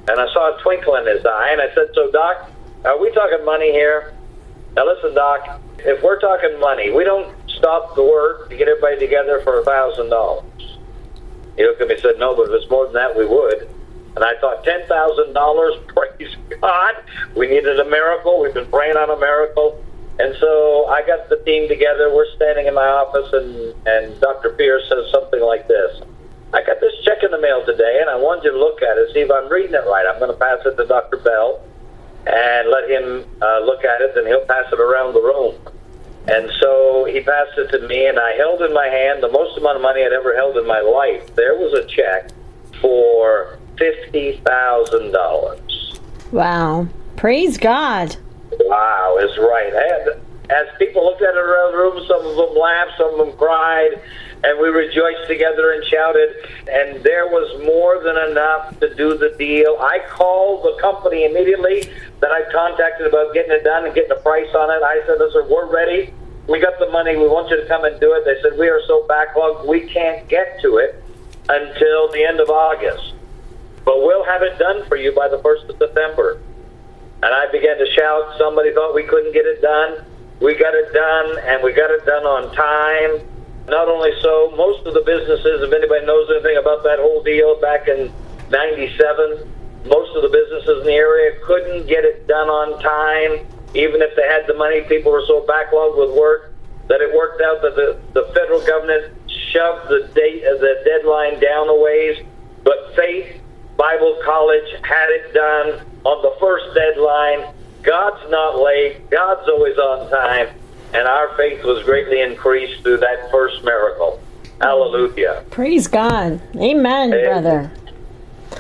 And 0.08 0.20
I 0.20 0.32
saw 0.34 0.56
a 0.56 0.62
twinkle 0.62 0.96
in 0.96 1.08
his 1.08 1.26
eye, 1.26 1.50
and 1.52 1.62
I 1.62 1.74
said, 1.74 1.90
"So, 1.94 2.12
Doc, 2.12 2.50
are 2.86 3.00
we 3.00 3.12
talking 3.12 3.44
money 3.44 3.72
here?" 3.72 4.14
Now, 4.76 4.86
listen, 4.86 5.14
Doc. 5.14 5.62
If 5.80 6.02
we're 6.02 6.20
talking 6.20 6.60
money, 6.60 6.92
we 6.92 7.04
don't 7.04 7.34
stop 7.48 7.96
the 7.96 8.04
work 8.04 8.50
to 8.50 8.56
get 8.56 8.68
everybody 8.68 9.00
together 9.00 9.42
for 9.42 9.60
a 9.60 9.64
thousand 9.64 10.10
dollars. 10.10 10.44
He 11.58 11.64
looked 11.64 11.82
at 11.82 11.88
me 11.88 11.96
and 11.96 12.04
said, 12.04 12.20
"No, 12.20 12.36
but 12.36 12.50
if 12.50 12.62
it's 12.62 12.70
more 12.70 12.86
than 12.86 12.94
that, 12.94 13.16
we 13.18 13.26
would." 13.26 13.70
And 14.16 14.24
I 14.24 14.40
thought, 14.40 14.64
ten 14.64 14.86
thousand 14.88 15.34
dollars, 15.34 15.76
praise 15.88 16.36
God. 16.62 16.96
We 17.36 17.48
needed 17.48 17.80
a 17.80 17.86
miracle. 17.86 18.42
We've 18.42 18.54
been 18.54 18.70
praying 18.70 18.98
on 18.98 19.10
a 19.10 19.18
miracle. 19.18 19.84
And 20.18 20.36
so 20.40 20.88
I 20.88 21.06
got 21.06 21.30
the 21.30 21.38
team 21.46 21.68
together. 21.68 22.14
We're 22.14 22.34
standing 22.36 22.68
in 22.68 22.74
my 22.74 22.88
office, 22.88 23.32
and, 23.34 23.76
and 23.86 24.22
Dr. 24.22 24.52
Pierce 24.52 24.88
says 24.88 25.12
something 25.12 25.42
like 25.42 25.68
this 25.68 26.02
I 26.56 26.64
got 26.64 26.80
this 26.80 26.94
check 27.04 27.22
in 27.22 27.32
the 27.32 27.42
mail 27.42 27.66
today, 27.66 27.98
and 28.00 28.10
I 28.10 28.16
wanted 28.16 28.46
you 28.46 28.52
to 28.52 28.58
look 28.58 28.82
at 28.82 28.98
it, 28.98 29.14
see 29.14 29.20
if 29.20 29.30
I'm 29.30 29.52
reading 29.52 29.74
it 29.74 29.84
right. 29.88 30.06
I'm 30.08 30.18
going 30.20 30.32
to 30.32 30.38
pass 30.38 30.60
it 30.66 30.78
to 30.78 30.86
Dr. 30.86 31.18
Bell 31.18 31.60
and 32.26 32.70
let 32.70 32.90
him 32.90 33.26
uh, 33.42 33.60
look 33.60 33.84
at 33.84 34.00
it, 34.00 34.16
and 34.16 34.26
he'll 34.26 34.46
pass 34.46 34.72
it 34.72 34.80
around 34.80 35.14
the 35.14 35.22
room. 35.22 35.54
And 36.28 36.50
so 36.62 37.04
he 37.06 37.20
passed 37.20 37.58
it 37.58 37.72
to 37.72 37.80
me, 37.88 38.08
and 38.08 38.18
I 38.18 38.38
held 38.38 38.62
in 38.62 38.74
my 38.74 38.88
hand 38.88 39.22
the 39.22 39.30
most 39.30 39.58
amount 39.58 39.76
of 39.76 39.82
money 39.82 40.02
I'd 40.02 40.14
ever 40.14 40.34
held 40.34 40.56
in 40.58 40.66
my 40.66 40.80
life. 40.80 41.36
There 41.36 41.56
was 41.56 41.74
a 41.74 41.84
check 41.86 42.32
for 42.80 43.60
$50,000. 43.76 46.00
Wow. 46.32 46.88
Praise 47.18 47.58
God. 47.58 48.16
Wow, 48.60 49.18
is 49.22 49.38
right. 49.38 49.74
And 49.74 50.22
as 50.50 50.68
people 50.78 51.04
looked 51.06 51.22
at 51.22 51.36
it 51.36 51.38
around 51.38 51.72
the 51.72 51.78
room, 51.78 52.06
some 52.08 52.26
of 52.26 52.36
them 52.36 52.56
laughed, 52.56 52.98
some 52.98 53.20
of 53.20 53.28
them 53.28 53.38
cried, 53.38 54.00
and 54.44 54.60
we 54.60 54.70
rejoiced 54.70 55.28
together 55.28 55.72
and 55.74 55.84
shouted. 55.86 56.30
And 56.68 57.04
there 57.04 57.28
was 57.28 57.66
more 57.66 58.02
than 58.04 58.18
enough 58.32 58.80
to 58.80 58.94
do 58.96 59.18
the 59.18 59.36
deal. 59.38 59.78
I 59.80 60.00
called 60.10 60.64
the 60.64 60.80
company 60.82 61.26
immediately 61.26 61.90
that 62.22 62.32
I 62.32 62.50
contacted 62.52 63.08
about 63.08 63.34
getting 63.34 63.52
it 63.52 63.64
done 63.64 63.86
and 63.86 63.96
getting 63.96 64.12
a 64.12 64.22
price 64.22 64.54
on 64.54 64.70
it. 64.70 64.84
I 64.84 65.02
said, 65.08 65.18
listen, 65.20 65.50
we're 65.50 65.72
ready. 65.74 66.14
We 66.48 66.60
got 66.60 66.78
the 66.80 66.90
money. 66.92 67.16
We 67.16 67.28
want 67.28 67.50
you 67.50 67.58
to 67.60 67.68
come 67.68 67.86
and 67.86 68.00
do 68.00 68.14
it. 68.14 68.24
They 68.24 68.40
said, 68.42 68.58
we 68.60 68.70
are 68.70 68.82
so 68.86 69.06
backlogged, 69.10 69.66
we 69.68 69.88
can't 69.90 70.28
get 70.30 70.62
to 70.62 70.78
it 70.78 71.04
until 71.50 72.12
the 72.12 72.24
end 72.24 72.40
of 72.40 72.50
August. 72.50 73.14
But 73.84 73.98
we'll 74.02 74.26
have 74.26 74.42
it 74.44 74.58
done 74.60 74.86
for 74.86 74.96
you 74.96 75.12
by 75.12 75.28
the 75.28 75.38
1st 75.38 75.70
of 75.70 75.78
September. 75.78 76.40
And 77.26 77.34
I 77.34 77.50
began 77.52 77.80
to 77.80 77.88
shout. 77.98 78.38
Somebody 78.38 78.72
thought 78.72 78.94
we 78.94 79.02
couldn't 79.02 79.34
get 79.34 79.48
it 79.48 79.60
done. 79.60 80.06
We 80.40 80.54
got 80.54 80.76
it 80.76 80.94
done, 80.94 81.40
and 81.50 81.64
we 81.64 81.74
got 81.74 81.90
it 81.90 82.06
done 82.06 82.22
on 82.22 82.54
time. 82.54 83.26
Not 83.66 83.90
only 83.90 84.12
so, 84.22 84.54
most 84.56 84.86
of 84.86 84.94
the 84.94 85.02
businesses, 85.02 85.66
if 85.66 85.74
anybody 85.74 86.06
knows 86.06 86.30
anything 86.30 86.58
about 86.58 86.84
that 86.84 87.00
whole 87.00 87.24
deal 87.24 87.60
back 87.60 87.88
in 87.88 88.14
97, 88.52 89.42
most 89.90 90.16
of 90.16 90.22
the 90.22 90.30
businesses 90.30 90.82
in 90.82 90.86
the 90.86 90.94
area 90.94 91.34
couldn't 91.50 91.88
get 91.88 92.06
it 92.06 92.28
done 92.28 92.46
on 92.48 92.78
time. 92.78 93.42
Even 93.74 94.04
if 94.06 94.16
they 94.16 94.28
had 94.30 94.46
the 94.46 94.54
money, 94.54 94.82
people 94.82 95.12
were 95.12 95.26
so 95.26 95.42
backlogged 95.50 95.98
with 95.98 96.16
work 96.16 96.54
that 96.90 97.02
it 97.02 97.10
worked 97.10 97.42
out 97.42 97.58
that 97.64 97.74
the, 97.74 97.98
the 98.14 98.30
federal 98.38 98.62
government 98.68 99.18
shoved 99.50 99.90
the 99.90 100.06
date 100.14 100.46
uh, 100.46 100.62
the 100.62 100.78
deadline 100.86 101.42
down 101.42 101.70
a 101.70 101.76
ways. 101.76 102.22
But 102.64 102.94
Faith 102.96 103.42
Bible 103.86 104.18
College 104.26 104.68
had 104.82 105.10
it 105.10 105.32
done 105.32 105.80
on 106.06 106.22
the 106.24 106.36
first 106.40 106.74
deadline. 106.74 107.54
God's 107.84 108.32
not 108.32 108.60
late. 108.60 109.12
God's 109.12 109.48
always 109.48 109.78
on 109.78 110.10
time. 110.10 110.48
And 110.96 111.08
our 111.08 111.38
faith 111.38 111.64
was 111.64 111.84
greatly 111.84 112.20
increased 112.22 112.82
through 112.82 112.98
that 112.98 113.30
first 113.30 113.64
miracle. 113.64 114.20
Hallelujah. 114.60 115.44
Praise 115.52 115.86
God. 115.86 116.42
Amen, 116.56 117.14
and 117.14 117.26
brother. 117.26 117.72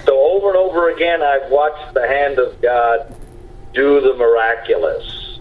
So 0.05 0.15
over 0.15 0.49
and 0.49 0.57
over 0.57 0.91
again, 0.91 1.23
I've 1.23 1.49
watched 1.49 1.95
the 1.95 2.07
hand 2.07 2.37
of 2.37 2.61
God 2.61 3.15
do 3.73 4.01
the 4.01 4.13
miraculous. 4.13 5.39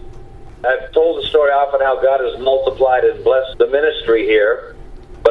I've 0.67 0.91
told 0.93 1.21
the 1.21 1.27
story 1.27 1.51
often 1.51 1.79
how 1.81 2.01
God 2.01 2.21
has 2.21 2.41
multiplied 2.41 3.03
and 3.03 3.23
blessed 3.23 3.59
the 3.59 3.67
ministry 3.67 4.25
here. 4.25 4.74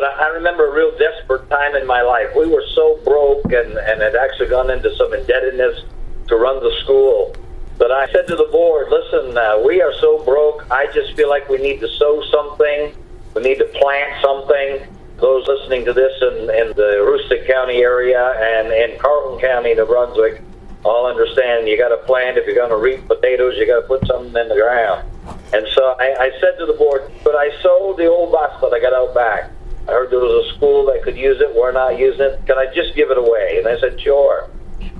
But 0.04 0.20
I, 0.20 0.26
I 0.26 0.28
remember 0.34 0.66
a 0.66 0.74
real 0.74 0.92
desperate 0.98 1.48
time 1.48 1.74
in 1.76 1.86
my 1.86 2.02
life. 2.02 2.28
We 2.36 2.46
were 2.46 2.64
so 2.74 3.00
broke 3.04 3.46
and, 3.46 3.78
and 3.78 4.02
had 4.02 4.14
actually 4.14 4.48
gone 4.48 4.70
into 4.70 4.94
some 4.96 5.14
indebtedness 5.14 5.80
to 6.28 6.36
run 6.36 6.62
the 6.62 6.74
school 6.82 7.34
that 7.78 7.90
I 7.90 8.06
said 8.12 8.26
to 8.28 8.36
the 8.36 8.48
board, 8.52 8.88
listen, 8.90 9.36
uh, 9.36 9.62
we 9.64 9.80
are 9.80 9.92
so 10.00 10.22
broke, 10.24 10.70
I 10.70 10.86
just 10.92 11.16
feel 11.16 11.28
like 11.28 11.48
we 11.48 11.58
need 11.58 11.80
to 11.80 11.88
sow 11.88 12.22
something. 12.30 12.94
We 13.34 13.42
need 13.42 13.58
to 13.58 13.64
plant 13.64 14.22
something 14.22 14.86
those 15.16 15.46
listening 15.46 15.84
to 15.86 15.92
this 15.92 16.12
in, 16.20 16.50
in 16.50 16.68
the 16.76 17.00
Aroostook 17.00 17.46
County 17.46 17.78
area 17.78 18.20
and 18.20 18.72
in 18.72 18.98
Carleton 18.98 19.40
County, 19.40 19.74
New 19.74 19.86
Brunswick, 19.86 20.42
all 20.84 21.06
understand 21.06 21.66
you 21.66 21.78
got 21.78 21.88
to 21.88 21.98
plant. 22.04 22.36
If 22.36 22.46
you're 22.46 22.56
going 22.56 22.70
to 22.70 22.76
reap 22.76 23.08
potatoes, 23.08 23.54
you 23.56 23.66
got 23.66 23.80
to 23.80 23.86
put 23.86 24.06
something 24.06 24.36
in 24.36 24.48
the 24.48 24.56
ground. 24.56 25.08
And 25.54 25.66
so 25.72 25.96
I, 25.98 26.14
I 26.18 26.30
said 26.40 26.58
to 26.58 26.66
the 26.66 26.74
board, 26.74 27.10
but 27.22 27.34
I 27.34 27.50
sold 27.62 27.96
the 27.96 28.06
old 28.06 28.32
bus 28.32 28.60
that 28.60 28.72
I 28.72 28.80
got 28.80 28.92
out 28.92 29.14
back. 29.14 29.50
I 29.86 29.92
heard 29.92 30.10
there 30.10 30.18
was 30.18 30.46
a 30.46 30.56
school 30.56 30.86
that 30.86 31.02
could 31.02 31.16
use 31.16 31.40
it. 31.40 31.54
We're 31.54 31.72
not 31.72 31.98
using 31.98 32.22
it. 32.22 32.46
Can 32.46 32.56
I 32.56 32.72
just 32.74 32.94
give 32.94 33.10
it 33.10 33.18
away? 33.18 33.58
And 33.58 33.68
I 33.68 33.78
said, 33.80 34.00
sure. 34.00 34.48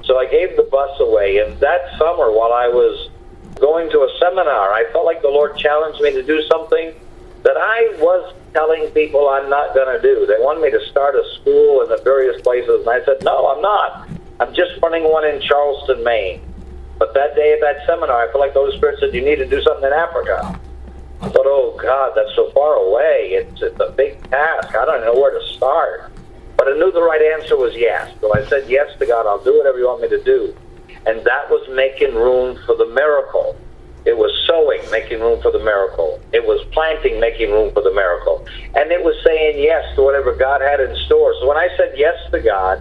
So 0.05 0.19
I 0.19 0.27
gave 0.27 0.57
the 0.57 0.65
bus 0.65 1.01
away. 1.01 1.39
And 1.39 1.59
that 1.61 1.97
summer, 1.99 2.31
while 2.31 2.53
I 2.53 2.69
was 2.69 3.09
going 3.57 3.91
to 3.91 4.01
a 4.01 4.11
seminar, 4.21 4.73
I 4.73 4.85
felt 4.93 5.07
like 5.07 5.23
the 5.23 5.29
Lord 5.29 5.57
challenged 5.57 6.03
me 6.03 6.13
to 6.13 6.23
do 6.23 6.43
something 6.51 6.93
that 7.45 7.57
I 7.57 7.97
was 7.99 8.35
telling 8.53 8.91
people 8.91 9.29
I'm 9.29 9.49
not 9.49 9.75
going 9.75 9.89
to 9.95 10.03
do. 10.03 10.27
They 10.27 10.37
wanted 10.39 10.63
me 10.63 10.71
to 10.71 10.85
start 10.91 11.15
a 11.15 11.25
school 11.41 11.83
in 11.83 11.89
the 11.89 12.01
various 12.03 12.41
places, 12.43 12.87
and 12.87 12.89
I 12.89 13.05
said, 13.05 13.23
no, 13.23 13.49
I'm 13.49 13.63
not. 13.63 14.09
I'm 14.41 14.55
just 14.55 14.81
running 14.83 15.05
one 15.05 15.25
in 15.25 15.41
Charleston, 15.41 16.03
Maine. 16.05 16.41
But 16.99 17.15
that 17.15 17.35
day 17.35 17.53
at 17.53 17.61
that 17.61 17.87
seminar, 17.87 18.29
I 18.29 18.33
felt 18.33 18.41
like 18.41 18.55
the 18.55 18.61
Holy 18.61 18.77
Spirit 18.77 18.99
said, 19.01 19.15
you 19.15 19.25
need 19.25 19.37
to 19.37 19.47
do 19.47 19.63
something 19.63 19.85
in 19.85 19.93
Africa. 19.93 20.59
Thought, 21.21 21.47
oh, 21.47 21.79
God, 21.83 22.13
that's 22.15 22.35
so 22.37 22.51
far 22.53 22.75
away. 22.75 23.31
It's, 23.33 23.63
it's 23.63 23.81
a 23.81 23.93
big 23.97 24.23
task. 24.31 24.75
I 24.75 24.85
don't 24.85 25.05
know 25.05 25.15
where 25.15 25.39
to 25.39 25.47
start. 25.57 26.13
But 26.57 26.69
I 26.69 26.73
knew 26.73 26.93
the 26.93 27.03
right 27.03 27.21
answer 27.41 27.57
was 27.57 27.75
yes. 27.75 28.11
So 28.21 28.35
I 28.35 28.45
said 28.49 28.69
yes 28.69 28.89
to 28.99 29.07
God. 29.07 29.27
I'll 29.27 29.43
do 29.43 29.57
whatever 29.59 29.79
you 29.79 29.87
want 29.87 30.03
me 30.03 30.09
to 30.09 30.23
do. 30.23 30.55
And 31.07 31.25
that 31.25 31.51
was 31.51 31.67
making 31.75 32.15
room 32.15 32.59
for 32.65 32.77
the 32.77 32.87
miracle. 32.87 33.57
It 34.05 34.17
was 34.17 34.31
sowing, 34.47 34.81
making 34.91 35.21
room 35.21 35.41
for 35.41 35.51
the 35.51 35.59
miracle. 35.59 36.21
It 36.33 36.45
was 36.45 36.65
planting, 36.73 37.19
making 37.21 37.51
room 37.51 37.73
for 37.73 37.83
the 37.83 37.93
miracle. 37.93 38.45
And 38.75 38.93
it 38.93 39.03
was 39.03 39.17
saying 39.25 39.59
yes 39.59 39.83
to 39.97 40.03
whatever 40.03 40.35
God 40.37 40.61
had 40.61 40.81
in 40.81 40.95
store. 41.07 41.35
So 41.41 41.49
when 41.49 41.57
I 41.57 41.69
said 41.77 41.93
yes 41.97 42.15
to 42.31 42.41
God, 42.41 42.81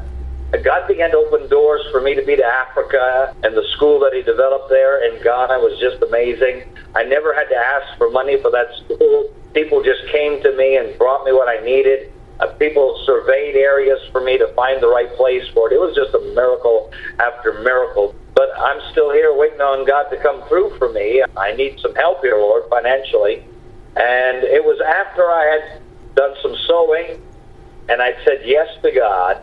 God 0.62 0.88
began 0.88 1.10
to 1.12 1.17
open 1.17 1.50
doors 1.50 1.81
for 1.91 2.00
me 2.00 2.13
to 2.13 2.22
be 2.22 2.36
to 2.36 2.45
Africa 2.45 3.33
and 3.41 3.57
the 3.57 3.65
school 3.74 4.00
that 4.01 4.13
He 4.13 4.22
developed 4.22 4.69
there 4.69 5.03
in 5.03 5.22
Ghana 5.24 5.57
was 5.57 5.79
just 5.79 6.01
amazing. 6.03 6.63
I 6.93 7.03
never 7.03 7.33
had 7.33 7.50
to 7.50 7.55
ask 7.55 7.98
for 7.98 8.12
money 8.12 8.38
for 8.39 8.51
that 8.51 8.67
school. 8.86 9.33
People 9.53 9.81
just 9.81 10.05
came 10.12 10.41
to 10.43 10.55
me 10.55 10.77
and 10.77 10.95
brought 11.00 11.25
me 11.25 11.31
what 11.31 11.50
I 11.50 11.63
needed. 11.65 12.13
Uh, 12.39 12.48
people 12.62 13.01
surveyed 13.05 13.55
areas 13.55 14.00
for 14.12 14.22
me 14.22 14.38
to 14.38 14.48
find 14.53 14.81
the 14.81 14.88
right 14.88 15.10
place 15.17 15.43
for 15.53 15.72
it. 15.72 15.75
It 15.75 15.79
was 15.79 15.95
just 15.95 16.13
a 16.13 16.22
miracle 16.36 16.91
after 17.17 17.53
miracle. 17.53 18.13
But 18.36 18.50
I'm 18.60 18.79
still 18.91 19.12
here 19.12 19.36
waiting 19.36 19.62
on 19.62 19.88
God 19.88 20.10
to 20.10 20.17
come 20.17 20.48
through 20.48 20.77
for 20.77 20.89
me. 20.89 21.24
I 21.38 21.53
need 21.53 21.79
some 21.79 21.95
help 21.95 22.22
here, 22.22 22.38
Lord, 22.38 22.63
financially. 22.69 23.41
And 23.95 24.43
it 24.43 24.63
was 24.63 24.81
after 24.81 25.24
I 25.24 25.45
had 25.50 25.81
done 26.15 26.36
some 26.41 26.55
sowing 26.67 27.17
and 27.89 28.01
I'd 28.01 28.17
said 28.24 28.41
yes 28.45 28.67
to 28.81 28.91
God 28.91 29.41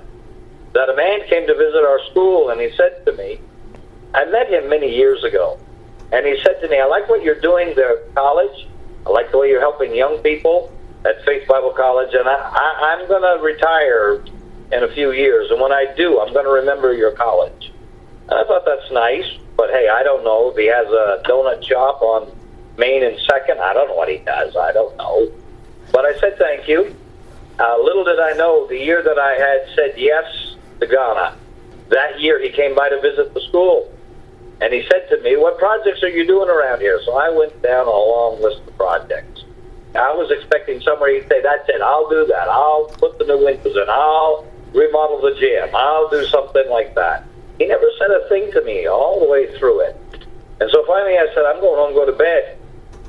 that 0.73 0.89
a 0.89 0.97
man 0.97 1.27
came 1.29 1.47
to 1.47 1.55
visit 1.55 1.83
our 1.83 2.01
school 2.11 2.51
and 2.51 2.61
he 2.61 2.71
said 2.77 3.05
to 3.07 3.13
me, 3.13 3.41
I 4.15 4.25
met 4.27 4.49
him 4.49 4.69
many 4.69 4.95
years 4.95 5.25
ago. 5.25 5.59
And 6.13 6.27
he 6.27 6.41
said 6.43 6.61
to 6.61 6.69
me, 6.69 6.79
I 6.81 6.87
like 6.87 7.09
what 7.09 7.23
you're 7.23 7.41
doing 7.41 7.75
there 7.77 7.99
at 7.99 8.15
college. 8.15 8.67
I 9.07 9.11
like 9.11 9.31
the 9.31 9.39
way 9.39 9.49
you're 9.49 9.61
helping 9.61 9.95
young 9.95 10.19
people 10.19 10.73
at 11.05 11.25
Faith 11.25 11.47
Bible 11.47 11.71
College. 11.71 12.15
And 12.15 12.29
I, 12.29 12.35
I, 12.35 12.97
I'm 12.99 13.09
going 13.09 13.23
to 13.23 13.43
retire 13.43 14.25
in 14.73 14.83
a 14.83 14.93
few 14.93 15.13
years. 15.13 15.51
And 15.51 15.61
when 15.61 15.73
I 15.73 15.93
do, 15.97 16.21
I'm 16.21 16.33
going 16.33 16.45
to 16.45 16.53
remember 16.53 16.93
your 16.93 17.13
college. 17.13 17.73
And 18.29 18.33
I 18.33 18.45
thought 18.45 18.65
that's 18.65 18.91
nice, 18.93 19.27
but 19.57 19.71
hey, 19.71 19.89
I 19.89 20.03
don't 20.03 20.23
know 20.23 20.51
if 20.51 20.57
he 20.57 20.67
has 20.67 20.87
a 20.87 21.23
donut 21.29 21.67
shop 21.67 22.01
on 22.03 22.31
Main 22.77 23.03
and 23.03 23.19
Second. 23.29 23.61
I 23.61 23.73
don't 23.73 23.89
know 23.89 23.97
what 23.97 24.09
he 24.09 24.19
does. 24.19 24.57
I 24.57 24.73
don't 24.73 24.97
know. 24.97 25.31
But 25.93 26.05
I 26.05 26.19
said 26.21 26.39
thank 26.39 26.69
you. 26.69 26.95
Uh, 27.59 27.77
little 27.83 28.05
did 28.05 28.21
I 28.21 28.33
know 28.33 28.67
the 28.69 28.79
year 28.79 29.03
that 29.03 29.19
I 29.19 29.33
had 29.33 29.75
said 29.75 29.95
yes 29.99 30.50
to 30.81 30.87
Ghana, 30.87 31.37
that 31.89 32.21
year 32.21 32.41
he 32.41 32.51
came 32.51 32.75
by 32.75 32.89
to 32.89 33.01
visit 33.01 33.35
the 33.35 33.41
school. 33.43 33.93
And 34.61 34.75
he 34.75 34.83
said 34.91 35.09
to 35.09 35.21
me, 35.23 35.37
What 35.37 35.59
projects 35.59 36.03
are 36.03 36.09
you 36.09 36.27
doing 36.27 36.49
around 36.49 36.81
here? 36.81 37.01
So 37.05 37.17
I 37.17 37.31
went 37.31 37.63
down 37.63 37.87
a 37.87 37.91
long 37.91 38.41
list 38.43 38.61
of 38.67 38.77
projects. 38.77 39.45
I 39.95 40.15
was 40.15 40.31
expecting 40.31 40.81
somebody 40.81 41.21
to 41.21 41.29
say, 41.29 41.41
That's 41.43 41.69
it, 41.69 41.81
I'll 41.81 42.09
do 42.09 42.27
that. 42.27 42.49
I'll 42.49 42.87
put 42.99 43.19
the 43.19 43.25
new 43.25 43.45
windows 43.45 43.77
in. 43.77 43.87
I'll 43.89 44.47
remodel 44.75 45.21
the 45.21 45.35
gym. 45.39 45.75
I'll 45.75 46.09
do 46.11 46.27
something 46.27 46.69
like 46.69 46.95
that. 46.95 47.25
He 47.59 47.67
never 47.67 47.87
said 47.99 48.11
a 48.11 48.29
thing 48.29 48.53
to 48.53 48.63
me 48.63 48.87
all 48.87 49.21
the 49.21 49.27
way 49.27 49.57
through 49.59 49.81
it. 49.81 49.97
And 50.61 50.71
so 50.71 50.85
finally 50.87 51.17
I 51.17 51.27
said, 51.35 51.45
I'm 51.45 51.61
going 51.61 51.77
home, 51.77 51.95
go 51.95 52.05
to 52.05 52.13
bed. 52.13 52.59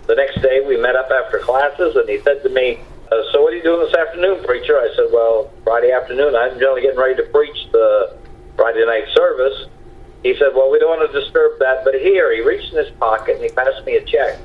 The 0.08 0.16
next 0.16 0.42
day 0.42 0.62
we 0.66 0.78
met 0.78 0.96
up 0.96 1.12
after 1.12 1.40
classes, 1.40 1.96
and 1.96 2.10
he 2.10 2.20
said 2.22 2.42
to 2.44 2.50
me, 2.50 2.80
uh, 3.12 3.24
So 3.32 3.41
what 3.41 3.53
are 3.53 3.58
you 3.58 3.63
doing 3.63 3.86
this 3.86 3.94
afternoon, 3.94 4.44
preacher? 4.44 4.80
I 4.80 4.89
said, 4.96 5.08
Well, 5.12 5.51
Friday 5.63 5.91
afternoon, 5.91 6.36
I'm 6.36 6.58
generally 6.60 6.82
getting 6.82 7.00
ready 7.00 7.15
to 7.15 7.24
preach 7.30 7.72
the 7.72 8.18
Friday 8.56 8.86
night 8.86 9.06
service. 9.13 9.68
He 10.24 10.36
said, 10.38 10.50
Well, 10.56 10.72
we 10.72 10.80
don't 10.80 10.98
want 10.98 11.12
to 11.12 11.20
disturb 11.20 11.60
that, 11.60 11.84
but 11.84 11.96
here, 11.96 12.34
he 12.34 12.41
reached 12.41 12.72
in 12.74 12.84
his 12.84 12.94
pocket 12.98 13.36
and 13.36 13.44
he 13.44 13.50
passed 13.50 13.86
me 13.86 13.96
a 13.96 14.06
check. 14.06 14.39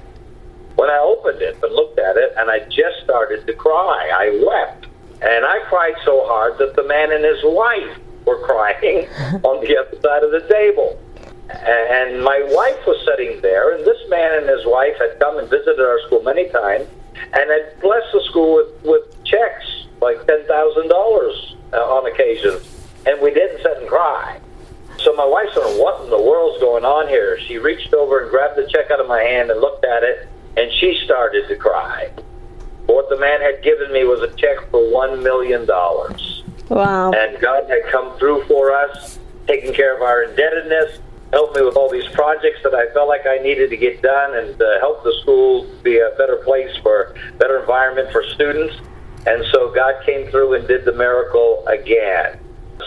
When 0.75 0.90
I 0.90 0.99
opened 0.99 1.40
it 1.40 1.56
and 1.62 1.75
looked 1.75 1.99
at 1.99 2.16
it, 2.16 2.35
and 2.37 2.50
I 2.50 2.61
just 2.68 3.02
started 3.04 3.46
to 3.46 3.52
cry, 3.54 4.11
I 4.12 4.42
wept. 4.44 4.87
And 5.23 5.46
I 5.46 5.61
cried 5.68 5.94
so 6.04 6.26
hard 6.26 6.58
that 6.58 6.76
the 6.76 6.85
man 6.85 7.12
and 7.12 7.25
his 7.25 7.42
wife 7.44 7.99
were 8.26 8.40
crying 8.40 9.08
on 9.44 9.64
the 9.64 9.76
other 9.78 10.00
side 10.02 10.23
of 10.23 10.32
the 10.32 10.46
table. 10.52 11.00
And 11.49 12.23
my 12.23 12.42
wife 12.50 12.87
was 12.87 12.99
sitting 13.06 13.40
there, 13.40 13.75
and 13.76 13.87
this 13.87 13.99
man 14.11 14.42
and 14.42 14.49
his 14.49 14.66
wife 14.66 14.99
had 14.99 15.18
come 15.20 15.38
and 15.38 15.49
visited 15.49 15.80
our 15.80 16.00
school 16.06 16.23
many 16.23 16.49
times 16.50 16.88
and 17.32 17.50
had 17.50 17.80
blessed 17.80 18.12
the 18.12 18.23
school 18.28 18.56
with, 18.56 18.85
with 18.85 19.25
checks, 19.25 19.87
like 20.00 20.18
$10,000 20.18 21.56
uh, 21.73 21.76
on 21.76 22.06
occasion. 22.06 22.61
And 23.06 23.20
we 23.20 23.32
didn't 23.32 23.62
sit 23.62 23.78
and 23.78 23.88
cry. 23.88 24.40
So 24.99 25.14
my 25.14 25.25
wife 25.25 25.49
said, 25.54 25.78
What 25.78 26.04
in 26.04 26.11
the 26.11 26.20
world's 26.20 26.61
going 26.61 26.85
on 26.85 27.08
here? 27.08 27.38
She 27.46 27.58
reached 27.58 27.92
over 27.94 28.23
and 28.23 28.30
grabbed 28.30 28.56
the 28.56 28.66
check 28.66 28.90
out 28.90 29.00
of 29.00 29.06
my 29.06 29.23
hand 29.23 29.50
and 29.50 29.61
looked 29.61 29.85
at 29.85 30.02
it, 30.02 30.28
and 30.56 30.73
she 30.80 31.00
started 31.04 31.46
to 31.49 31.56
cry. 31.56 32.11
What 32.87 33.08
the 33.08 33.18
man 33.18 33.40
had 33.40 33.62
given 33.62 33.92
me 33.92 34.04
was 34.04 34.23
a 34.23 34.35
check 34.37 34.70
for 34.70 34.80
$1 34.80 35.23
million. 35.23 35.66
Wow. 36.68 37.12
And 37.12 37.38
God 37.40 37.68
had 37.68 37.85
come 37.90 38.16
through 38.18 38.44
for 38.44 38.73
us, 38.73 39.18
taking 39.46 39.73
care 39.73 39.94
of 39.94 40.02
our 40.02 40.25
indebtedness, 40.25 40.99
helped 41.33 41.56
me 41.56 41.62
with 41.62 41.76
all 41.76 41.90
these 41.90 42.06
projects 42.09 42.61
that 42.62 42.75
I 42.75 42.92
felt 42.92 43.09
like 43.09 43.26
I 43.26 43.38
needed 43.38 43.71
to 43.71 43.76
get 43.76 44.02
done, 44.02 44.37
and 44.37 44.61
uh, 44.61 44.78
help 44.80 45.02
the 45.02 45.14
school 45.23 45.66
be 45.83 45.99
a 45.99 46.11
better 46.16 46.37
place 46.37 46.75
for 46.83 47.14
better 47.38 47.61
environment 47.61 48.11
for 48.12 48.23
students. 48.35 48.75
And 49.26 49.45
so 49.52 49.73
God 49.73 50.04
came 50.04 50.28
through 50.30 50.54
and 50.54 50.68
did 50.68 50.85
the 50.85 50.92
miracle 50.92 51.66
again. 51.66 52.38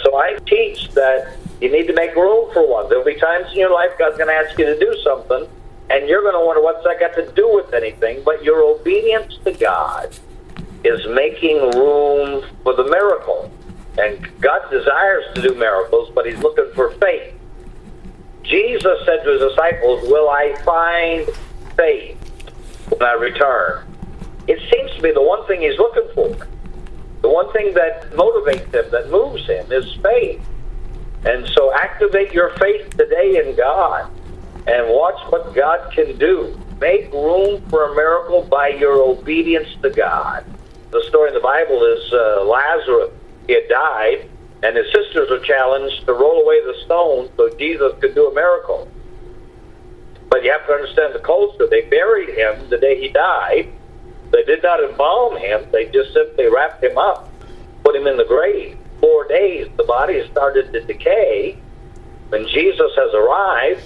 So 0.03 0.15
I 0.15 0.37
teach 0.45 0.89
that 0.91 1.37
you 1.59 1.71
need 1.71 1.87
to 1.87 1.93
make 1.93 2.15
room 2.15 2.51
for 2.53 2.65
one. 2.67 2.87
There'll 2.87 3.03
be 3.03 3.15
times 3.15 3.47
in 3.51 3.59
your 3.59 3.73
life 3.73 3.91
God's 3.99 4.17
going 4.17 4.29
to 4.29 4.33
ask 4.33 4.57
you 4.57 4.65
to 4.65 4.79
do 4.79 4.95
something, 5.03 5.47
and 5.89 6.07
you're 6.07 6.21
going 6.21 6.39
to 6.39 6.45
wonder 6.45 6.61
what's 6.61 6.83
that 6.85 6.99
got 6.99 7.15
to 7.15 7.29
do 7.33 7.53
with 7.53 7.73
anything. 7.73 8.23
But 8.23 8.43
your 8.43 8.63
obedience 8.63 9.37
to 9.43 9.51
God 9.51 10.15
is 10.83 11.05
making 11.07 11.57
room 11.71 12.45
for 12.63 12.73
the 12.73 12.85
miracle. 12.85 13.51
And 13.97 14.29
God 14.39 14.61
desires 14.71 15.25
to 15.35 15.41
do 15.41 15.55
miracles, 15.55 16.09
but 16.15 16.25
He's 16.25 16.39
looking 16.39 16.71
for 16.73 16.91
faith. 16.91 17.33
Jesus 18.49 19.05
said 19.05 19.23
to 19.23 19.31
His 19.31 19.41
disciples, 19.51 20.09
Will 20.09 20.29
I 20.29 20.55
find 20.65 21.27
faith 21.77 22.17
when 22.89 23.03
I 23.03 23.13
return? 23.13 23.85
It 24.47 24.59
seems 24.71 24.95
to 24.95 25.01
be 25.01 25.11
the 25.11 25.21
one 25.21 25.45
thing 25.45 25.61
He's 25.61 25.77
looking 25.77 26.07
for. 26.15 26.47
The 27.21 27.29
one 27.29 27.51
thing 27.53 27.73
that 27.75 28.09
motivates 28.11 28.73
Him, 28.73 28.89
that 28.91 29.11
moves 29.11 29.45
Him, 29.45 29.71
is 29.71 29.93
faith. 30.01 30.41
And 31.25 31.47
so 31.49 31.73
activate 31.73 32.31
your 32.31 32.49
faith 32.57 32.89
today 32.97 33.45
in 33.45 33.55
God 33.55 34.09
and 34.65 34.89
watch 34.89 35.19
what 35.31 35.53
God 35.53 35.91
can 35.93 36.17
do. 36.17 36.59
Make 36.79 37.11
room 37.11 37.61
for 37.69 37.91
a 37.91 37.95
miracle 37.95 38.41
by 38.43 38.69
your 38.69 39.01
obedience 39.01 39.67
to 39.83 39.89
God. 39.89 40.45
The 40.91 41.03
story 41.09 41.27
in 41.27 41.33
the 41.35 41.41
Bible 41.41 41.83
is 41.83 42.13
uh, 42.13 42.43
Lazarus. 42.45 43.11
He 43.45 43.53
had 43.53 43.67
died, 43.69 44.29
and 44.63 44.75
his 44.75 44.85
sisters 44.93 45.29
were 45.29 45.39
challenged 45.39 46.05
to 46.05 46.13
roll 46.13 46.41
away 46.41 46.61
the 46.65 46.75
stone 46.85 47.29
so 47.37 47.49
Jesus 47.57 47.93
could 48.01 48.13
do 48.13 48.27
a 48.27 48.33
miracle. 48.33 48.87
But 50.29 50.43
you 50.43 50.51
have 50.51 50.65
to 50.67 50.73
understand 50.73 51.15
the 51.15 51.19
culture. 51.19 51.67
They 51.69 51.81
buried 51.89 52.29
him 52.29 52.69
the 52.69 52.77
day 52.77 52.99
he 52.99 53.09
died. 53.09 53.71
They 54.31 54.43
did 54.43 54.61
not 54.61 54.83
embalm 54.83 55.37
him. 55.37 55.65
They 55.71 55.85
just 55.85 56.13
simply 56.13 56.47
wrapped 56.47 56.83
him 56.83 56.97
up, 56.97 57.31
put 57.83 57.95
him 57.95 58.05
in 58.05 58.17
the 58.17 58.25
grave. 58.25 58.77
Four 58.99 59.27
days, 59.27 59.69
the 59.77 59.85
body 59.85 60.27
started 60.29 60.71
to 60.73 60.81
decay. 60.85 61.57
When 62.29 62.47
Jesus 62.47 62.91
has 62.95 63.13
arrived, 63.15 63.83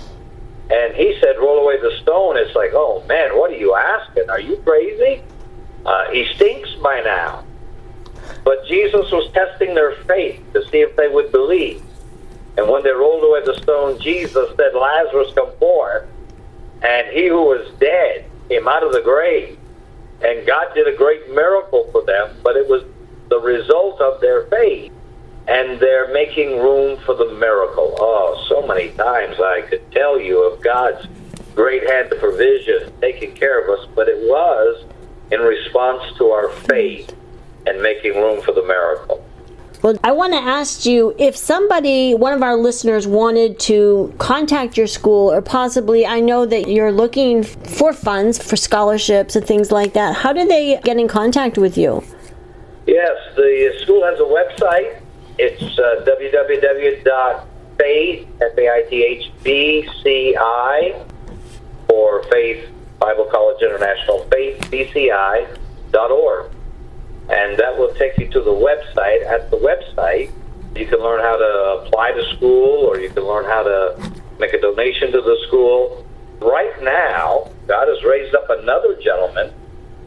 and 0.69 0.95
he 0.95 1.17
said, 1.21 1.37
"Roll 1.39 1.59
away 1.59 1.79
the 1.79 1.95
stone." 2.01 2.35
It's 2.35 2.55
like, 2.55 2.71
oh 2.73 3.03
man, 3.07 3.37
what 3.37 3.51
are 3.51 3.57
you 3.57 3.75
asking? 3.75 4.29
Are 4.29 4.39
you 4.39 4.57
crazy? 4.65 5.21
Uh, 5.85 6.11
he 6.11 6.25
stinks 6.35 6.73
by 6.81 7.01
now. 7.01 7.45
But 8.43 8.65
Jesus 8.67 9.11
was 9.11 9.31
testing 9.33 9.73
their 9.73 9.95
faith 10.03 10.41
to 10.53 10.63
see 10.69 10.81
if 10.81 10.95
they 10.95 11.07
would 11.07 11.31
believe. 11.31 11.81
And 12.57 12.69
when 12.69 12.83
they 12.83 12.91
rolled 12.91 13.23
away 13.23 13.43
the 13.43 13.59
stone, 13.61 13.99
Jesus 13.99 14.49
said, 14.55 14.75
Lazarus, 14.75 15.33
come 15.33 15.51
forth. 15.57 16.07
And 16.81 17.07
he 17.07 17.27
who 17.27 17.41
was 17.41 17.71
dead 17.79 18.25
came 18.49 18.67
out 18.67 18.83
of 18.83 18.91
the 18.93 19.01
grave. 19.01 19.57
And 20.21 20.45
God 20.45 20.73
did 20.73 20.87
a 20.87 20.95
great 20.95 21.29
miracle 21.31 21.89
for 21.91 22.03
them, 22.03 22.35
but 22.43 22.55
it 22.55 22.67
was 22.67 22.83
the 23.29 23.39
result 23.39 23.99
of 24.01 24.21
their 24.21 24.45
faith. 24.47 24.91
And 25.47 25.79
they're 25.79 26.13
making 26.13 26.59
room 26.59 26.97
for 26.99 27.15
the 27.15 27.33
miracle. 27.33 27.95
Oh, 27.99 28.45
so 28.47 28.65
many 28.65 28.89
times 28.89 29.39
I 29.39 29.61
could 29.61 29.91
tell 29.91 30.19
you 30.19 30.43
of 30.43 30.61
God's 30.61 31.07
great 31.55 31.89
hand 31.89 32.11
of 32.11 32.19
provision 32.19 32.91
taking 33.01 33.33
care 33.33 33.61
of 33.61 33.79
us, 33.79 33.87
but 33.95 34.07
it 34.07 34.17
was 34.29 34.85
in 35.31 35.41
response 35.41 36.03
to 36.17 36.29
our 36.29 36.49
faith 36.49 37.13
and 37.65 37.81
making 37.81 38.15
room 38.15 38.41
for 38.41 38.51
the 38.51 38.63
miracle. 38.63 39.23
Well, 39.83 39.97
I 40.01 40.11
want 40.13 40.31
to 40.31 40.39
ask 40.39 40.85
you 40.85 41.13
if 41.19 41.35
somebody, 41.35 42.13
one 42.13 42.31
of 42.31 42.41
our 42.41 42.55
listeners, 42.55 43.05
wanted 43.05 43.59
to 43.61 44.13
contact 44.17 44.77
your 44.77 44.87
school, 44.87 45.29
or 45.29 45.41
possibly 45.41 46.05
I 46.05 46.21
know 46.21 46.45
that 46.45 46.69
you're 46.69 46.93
looking 46.93 47.43
for 47.43 47.91
funds 47.91 48.41
for 48.41 48.55
scholarships 48.55 49.35
and 49.35 49.45
things 49.45 49.73
like 49.73 49.91
that. 49.91 50.15
How 50.15 50.31
do 50.31 50.47
they 50.47 50.79
get 50.85 50.95
in 50.95 51.09
contact 51.09 51.57
with 51.57 51.77
you? 51.77 52.01
Yes, 52.87 53.17
the 53.35 53.77
school 53.81 54.05
has 54.05 54.17
a 54.21 54.23
website. 54.23 55.01
It's 55.37 55.61
uh, 55.77 56.05
www.faith, 56.07 57.07
F-A-I-T-H-B-C-I, 58.41 59.45
or 61.89 62.23
Faith 62.29 62.69
Bible 62.99 63.25
College 63.25 63.61
International, 63.61 64.25
faithbci.org 64.31 65.49
and 67.29 67.57
that 67.57 67.77
will 67.77 67.93
take 67.95 68.17
you 68.17 68.27
to 68.29 68.41
the 68.41 68.51
website. 68.51 69.25
At 69.25 69.49
the 69.49 69.57
website, 69.57 70.31
you 70.75 70.85
can 70.87 70.99
learn 70.99 71.21
how 71.21 71.37
to 71.37 71.85
apply 71.85 72.11
to 72.11 72.35
school 72.35 72.85
or 72.85 72.99
you 72.99 73.09
can 73.09 73.23
learn 73.23 73.45
how 73.45 73.63
to 73.63 74.11
make 74.39 74.53
a 74.53 74.59
donation 74.59 75.11
to 75.11 75.21
the 75.21 75.37
school. 75.47 76.05
Right 76.41 76.81
now, 76.83 77.49
God 77.67 77.87
has 77.87 78.03
raised 78.03 78.35
up 78.35 78.49
another 78.49 78.99
gentleman 79.01 79.53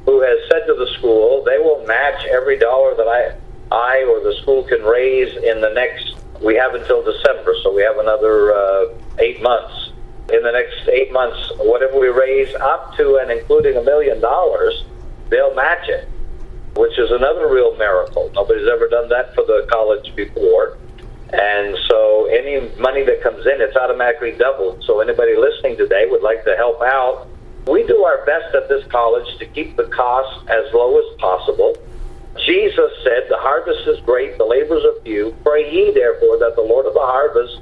who 0.05 0.21
has 0.21 0.39
said 0.51 0.67
to 0.67 0.75
the 0.75 0.87
school, 0.99 1.43
they 1.45 1.59
will 1.59 1.85
match 1.87 2.25
every 2.27 2.59
dollar 2.59 2.95
that 2.95 3.09
I, 3.09 3.75
I 3.75 4.05
or 4.05 4.21
the 4.21 4.37
school 4.43 4.63
can 4.65 4.83
raise 4.83 5.35
in 5.37 5.61
the 5.61 5.71
next, 5.71 6.17
we 6.43 6.55
have 6.57 6.75
until 6.75 7.03
December, 7.03 7.55
so 7.63 7.73
we 7.73 7.83
have 7.83 7.99
another 7.99 8.55
uh, 8.55 8.87
eight 9.19 9.43
months. 9.43 9.93
In 10.33 10.43
the 10.43 10.53
next 10.53 10.89
eight 10.89 11.13
months, 11.13 11.39
whatever 11.59 11.99
we 11.99 12.09
raise 12.09 12.55
up 12.57 12.97
to 12.97 13.17
and 13.17 13.31
including 13.31 13.77
a 13.77 13.83
million 13.83 14.21
dollars, 14.21 14.85
they'll 15.31 15.55
match 15.55 15.89
it 15.89 16.09
which 16.77 16.99
is 16.99 17.11
another 17.11 17.49
real 17.49 17.75
miracle. 17.77 18.31
Nobody's 18.35 18.69
ever 18.69 18.89
done 18.89 19.09
that 19.09 19.35
for 19.35 19.45
the 19.45 19.67
college 19.71 20.15
before. 20.15 20.77
And 21.33 21.77
so 21.89 22.27
any 22.27 22.69
money 22.79 23.03
that 23.05 23.23
comes 23.23 23.47
in, 23.47 23.61
it's 23.61 23.77
automatically 23.77 24.33
doubled. 24.33 24.85
So 24.85 25.01
anybody 25.01 25.37
listening 25.37 25.77
today 25.77 26.07
would 26.09 26.23
like 26.23 26.45
to 26.45 26.55
help 26.57 26.81
out. 26.83 27.27
We 27.67 27.85
do 27.85 28.05
our 28.05 28.25
best 28.25 28.55
at 28.55 28.69
this 28.69 28.87
college 28.87 29.27
to 29.39 29.47
keep 29.47 29.77
the 29.77 29.85
cost 29.85 30.49
as 30.49 30.73
low 30.73 30.99
as 30.99 31.19
possible. 31.19 31.75
Jesus 32.45 32.93
said, 33.03 33.27
The 33.29 33.41
harvest 33.41 33.89
is 33.89 33.99
great, 34.05 34.39
the 34.39 34.45
labors 34.45 34.85
are 34.85 35.01
few. 35.03 35.35
Pray 35.43 35.73
ye, 35.73 35.91
therefore, 35.93 36.39
that 36.39 36.55
the 36.55 36.63
Lord 36.63 36.87
of 36.87 36.95
the 36.95 37.01
harvest 37.01 37.61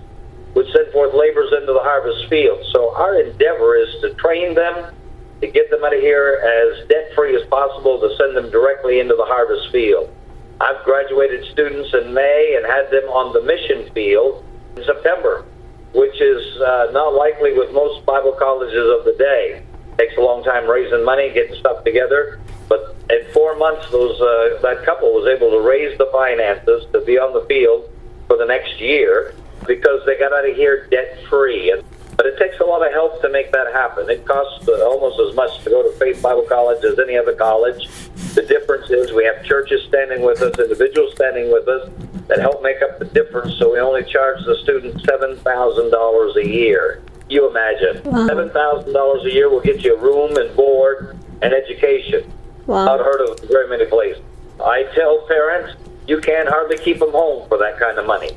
would 0.54 0.66
send 0.72 0.92
forth 0.92 1.14
labors 1.14 1.52
into 1.52 1.72
the 1.72 1.80
harvest 1.80 2.28
field. 2.28 2.58
So 2.72 2.94
our 2.94 3.20
endeavor 3.20 3.76
is 3.76 3.88
to 4.02 4.12
train 4.14 4.54
them 4.54 4.92
to 5.40 5.46
get 5.46 5.70
them 5.70 5.84
out 5.84 5.94
of 5.94 6.00
here 6.00 6.40
as 6.42 6.88
debt 6.88 7.10
free 7.14 7.36
as 7.36 7.46
possible 7.48 8.00
to 8.00 8.14
send 8.16 8.36
them 8.36 8.50
directly 8.50 9.00
into 9.00 9.14
the 9.14 9.24
harvest 9.24 9.70
field. 9.72 10.12
I've 10.60 10.84
graduated 10.84 11.44
students 11.52 11.92
in 11.94 12.14
May 12.14 12.54
and 12.56 12.66
had 12.66 12.90
them 12.90 13.08
on 13.10 13.32
the 13.32 13.42
mission 13.42 13.90
field 13.92 14.44
in 14.76 14.84
September, 14.84 15.44
which 15.92 16.20
is 16.20 16.60
uh, 16.60 16.90
not 16.92 17.14
likely 17.14 17.52
with 17.52 17.72
most 17.72 18.06
Bible 18.06 18.32
colleges 18.32 18.88
of 18.98 19.04
the 19.04 19.14
day. 19.18 19.62
Takes 19.98 20.16
a 20.16 20.20
long 20.20 20.42
time 20.42 20.68
raising 20.68 21.04
money, 21.04 21.32
getting 21.32 21.54
stuff 21.56 21.84
together, 21.84 22.40
but 22.68 22.96
in 23.10 23.24
four 23.32 23.56
months, 23.56 23.90
those 23.90 24.20
uh, 24.20 24.58
that 24.62 24.84
couple 24.84 25.12
was 25.12 25.28
able 25.28 25.50
to 25.50 25.60
raise 25.60 25.96
the 25.98 26.08
finances 26.12 26.86
to 26.92 27.00
be 27.02 27.18
on 27.18 27.32
the 27.32 27.46
field 27.46 27.90
for 28.26 28.36
the 28.36 28.46
next 28.46 28.80
year 28.80 29.34
because 29.66 30.00
they 30.06 30.18
got 30.18 30.32
out 30.32 30.48
of 30.48 30.56
here 30.56 30.86
debt 30.90 31.18
free. 31.28 31.74
But 32.16 32.26
it 32.26 32.38
takes 32.38 32.60
a 32.60 32.64
lot 32.64 32.86
of 32.86 32.92
help 32.92 33.20
to 33.22 33.28
make 33.28 33.50
that 33.52 33.72
happen. 33.72 34.08
It 34.08 34.24
costs 34.24 34.68
uh, 34.68 34.84
almost 34.86 35.20
as 35.20 35.34
much 35.34 35.62
to 35.64 35.70
go 35.70 35.82
to 35.82 35.90
Faith 35.98 36.22
Bible 36.22 36.46
College 36.48 36.84
as 36.84 36.98
any 36.98 37.16
other 37.16 37.34
college. 37.34 37.88
The 38.34 38.42
difference 38.42 38.90
is 38.90 39.12
we 39.12 39.24
have 39.24 39.44
churches 39.44 39.82
standing 39.88 40.22
with 40.22 40.40
us, 40.42 40.58
individuals 40.58 41.14
standing 41.14 41.52
with 41.52 41.68
us 41.68 41.90
that 42.28 42.38
help 42.38 42.62
make 42.62 42.82
up 42.82 42.98
the 42.98 43.04
difference. 43.06 43.58
So 43.58 43.72
we 43.72 43.80
only 43.80 44.04
charge 44.04 44.44
the 44.44 44.56
student 44.62 45.00
seven 45.04 45.36
thousand 45.38 45.90
dollars 45.90 46.36
a 46.36 46.46
year. 46.46 47.02
You 47.28 47.48
imagine 47.48 48.02
wow. 48.04 48.26
seven 48.26 48.50
thousand 48.50 48.92
dollars 48.92 49.24
a 49.24 49.32
year 49.32 49.48
will 49.48 49.60
get 49.60 49.82
you 49.82 49.96
a 49.96 50.00
room 50.00 50.36
and 50.36 50.54
board 50.56 51.18
and 51.42 51.52
education. 51.52 52.30
Wow. 52.66 52.86
Not 52.86 53.00
heard 53.00 53.20
of 53.28 53.40
very 53.48 53.68
many 53.68 53.86
places. 53.86 54.22
I 54.60 54.84
tell 54.94 55.26
parents 55.26 55.76
you 56.06 56.20
can't 56.20 56.48
hardly 56.48 56.78
keep 56.78 56.98
them 56.98 57.10
home 57.10 57.48
for 57.48 57.58
that 57.58 57.78
kind 57.78 57.98
of 57.98 58.06
money, 58.06 58.30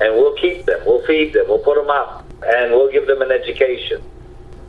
and 0.00 0.14
we'll 0.14 0.36
keep 0.36 0.64
them, 0.66 0.80
we'll 0.86 1.04
feed 1.06 1.32
them, 1.32 1.46
we'll 1.48 1.58
put 1.58 1.76
them 1.76 1.90
up 1.90 2.23
and 2.46 2.72
we'll 2.72 2.90
give 2.90 3.06
them 3.06 3.22
an 3.22 3.30
education. 3.30 4.02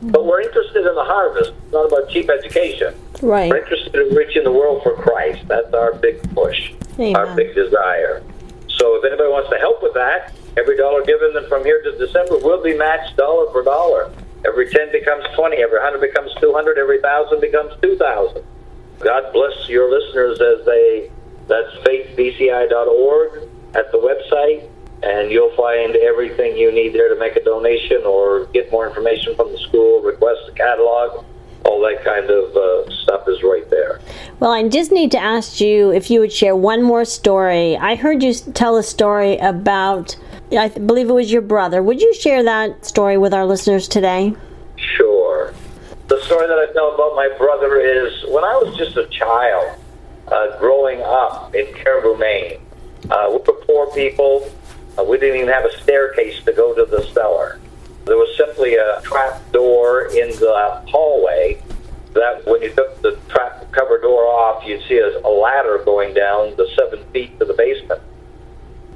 But 0.02 0.26
we're 0.26 0.42
interested 0.42 0.86
in 0.86 0.94
the 0.94 1.04
harvest, 1.04 1.52
not 1.72 1.86
about 1.86 2.10
cheap 2.10 2.28
education. 2.28 2.94
Right. 3.22 3.50
We're 3.50 3.58
interested 3.58 3.94
in 3.94 4.14
reaching 4.14 4.44
the 4.44 4.52
world 4.52 4.82
for 4.82 4.94
Christ. 4.94 5.48
That's 5.48 5.72
our 5.72 5.94
big 5.94 6.22
push, 6.34 6.72
Amen. 6.98 7.16
our 7.16 7.34
big 7.34 7.54
desire. 7.54 8.22
So 8.68 8.96
if 8.96 9.04
anybody 9.04 9.30
wants 9.30 9.48
to 9.50 9.56
help 9.56 9.82
with 9.82 9.94
that, 9.94 10.34
every 10.56 10.76
dollar 10.76 11.02
given 11.04 11.32
them 11.32 11.48
from 11.48 11.64
here 11.64 11.82
to 11.82 11.96
December 11.96 12.36
will 12.38 12.62
be 12.62 12.76
matched 12.76 13.16
dollar 13.16 13.50
for 13.52 13.62
dollar. 13.62 14.12
Every 14.44 14.70
10 14.70 14.92
becomes 14.92 15.24
20, 15.34 15.56
every 15.56 15.78
100 15.78 16.00
becomes 16.00 16.32
200, 16.40 16.78
every 16.78 17.00
1,000 17.00 17.40
becomes 17.40 17.72
2,000. 17.82 18.44
God 19.00 19.32
bless 19.32 19.68
your 19.68 19.90
listeners 19.90 20.40
as 20.40 20.64
they, 20.66 21.10
that's 21.48 21.72
faithbci.org 21.84 23.48
at 23.74 23.90
the 23.92 23.98
website 23.98 24.68
and 25.06 25.30
you'll 25.30 25.54
find 25.54 25.94
everything 25.94 26.56
you 26.56 26.72
need 26.72 26.92
there 26.92 27.08
to 27.08 27.18
make 27.18 27.36
a 27.36 27.44
donation 27.44 28.02
or 28.04 28.46
get 28.46 28.72
more 28.72 28.88
information 28.88 29.36
from 29.36 29.52
the 29.52 29.58
school, 29.58 30.02
request 30.02 30.40
a 30.48 30.52
catalog. 30.52 31.24
All 31.64 31.80
that 31.82 32.04
kind 32.04 32.28
of 32.28 32.56
uh, 32.56 32.90
stuff 33.02 33.28
is 33.28 33.42
right 33.42 33.68
there. 33.70 34.00
Well, 34.40 34.50
I 34.50 34.68
just 34.68 34.90
need 34.90 35.12
to 35.12 35.18
ask 35.18 35.60
you 35.60 35.90
if 35.90 36.10
you 36.10 36.20
would 36.20 36.32
share 36.32 36.56
one 36.56 36.82
more 36.82 37.04
story. 37.04 37.76
I 37.76 37.94
heard 37.94 38.22
you 38.22 38.34
tell 38.34 38.76
a 38.76 38.82
story 38.82 39.36
about, 39.38 40.16
I 40.52 40.68
believe 40.68 41.08
it 41.08 41.12
was 41.12 41.30
your 41.30 41.42
brother. 41.42 41.82
Would 41.82 42.00
you 42.00 42.12
share 42.14 42.42
that 42.42 42.84
story 42.84 43.16
with 43.16 43.32
our 43.32 43.46
listeners 43.46 43.88
today? 43.88 44.34
Sure. 44.76 45.54
The 46.08 46.20
story 46.22 46.46
that 46.48 46.58
I 46.58 46.72
tell 46.72 46.94
about 46.94 47.14
my 47.14 47.28
brother 47.38 47.80
is 47.80 48.12
when 48.28 48.44
I 48.44 48.54
was 48.56 48.76
just 48.76 48.96
a 48.96 49.06
child 49.06 49.78
uh, 50.28 50.58
growing 50.58 51.00
up 51.02 51.54
in 51.54 51.72
Caribou, 51.74 52.16
Maine. 52.16 52.58
Uh, 53.10 53.26
we 53.30 53.36
were 53.38 53.60
poor 53.66 53.86
people. 53.92 54.50
Uh, 54.98 55.04
we 55.04 55.18
didn't 55.18 55.36
even 55.36 55.48
have 55.48 55.64
a 55.64 55.82
staircase 55.82 56.42
to 56.44 56.52
go 56.52 56.74
to 56.74 56.84
the 56.84 57.02
cellar. 57.12 57.60
There 58.04 58.16
was 58.16 58.36
simply 58.36 58.76
a 58.76 59.00
trap 59.02 59.52
door 59.52 60.06
in 60.06 60.30
the 60.30 60.82
hallway 60.88 61.60
that 62.14 62.46
when 62.46 62.62
you 62.62 62.72
took 62.72 63.02
the 63.02 63.18
trap 63.28 63.70
cover 63.72 63.98
door 63.98 64.24
off, 64.24 64.64
you'd 64.64 64.82
see 64.88 64.98
a, 64.98 65.28
ladder 65.28 65.82
going 65.84 66.14
down 66.14 66.56
the 66.56 66.68
seven 66.76 67.04
feet 67.12 67.38
to 67.38 67.44
the 67.44 67.52
basement. 67.52 68.00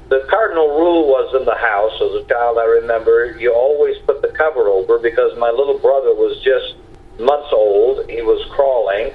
The 0.09 0.25
cardinal 0.29 0.79
rule 0.79 1.07
was 1.07 1.33
in 1.39 1.45
the 1.45 1.55
house, 1.55 1.93
as 2.01 2.23
a 2.23 2.27
child 2.27 2.57
I 2.57 2.65
remember, 2.65 3.37
you 3.39 3.53
always 3.53 3.97
put 3.99 4.21
the 4.21 4.29
cover 4.29 4.67
over 4.67 4.97
because 4.97 5.37
my 5.37 5.51
little 5.51 5.77
brother 5.77 6.13
was 6.13 6.41
just 6.43 6.75
months 7.19 7.53
old. 7.53 8.09
He 8.09 8.21
was 8.21 8.43
crawling. 8.51 9.13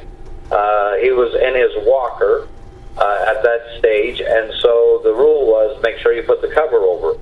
Uh, 0.51 0.97
he 0.97 1.11
was 1.11 1.35
in 1.35 1.55
his 1.55 1.87
walker 1.87 2.49
uh, 2.99 3.25
at 3.29 3.43
that 3.43 3.79
stage, 3.79 4.21
and 4.21 4.53
so 4.61 5.01
the 5.05 5.13
rule 5.13 5.47
was 5.47 5.81
make 5.83 5.99
sure 5.99 6.13
you 6.13 6.23
put 6.23 6.41
the 6.41 6.49
cover 6.49 6.79
over. 6.79 7.19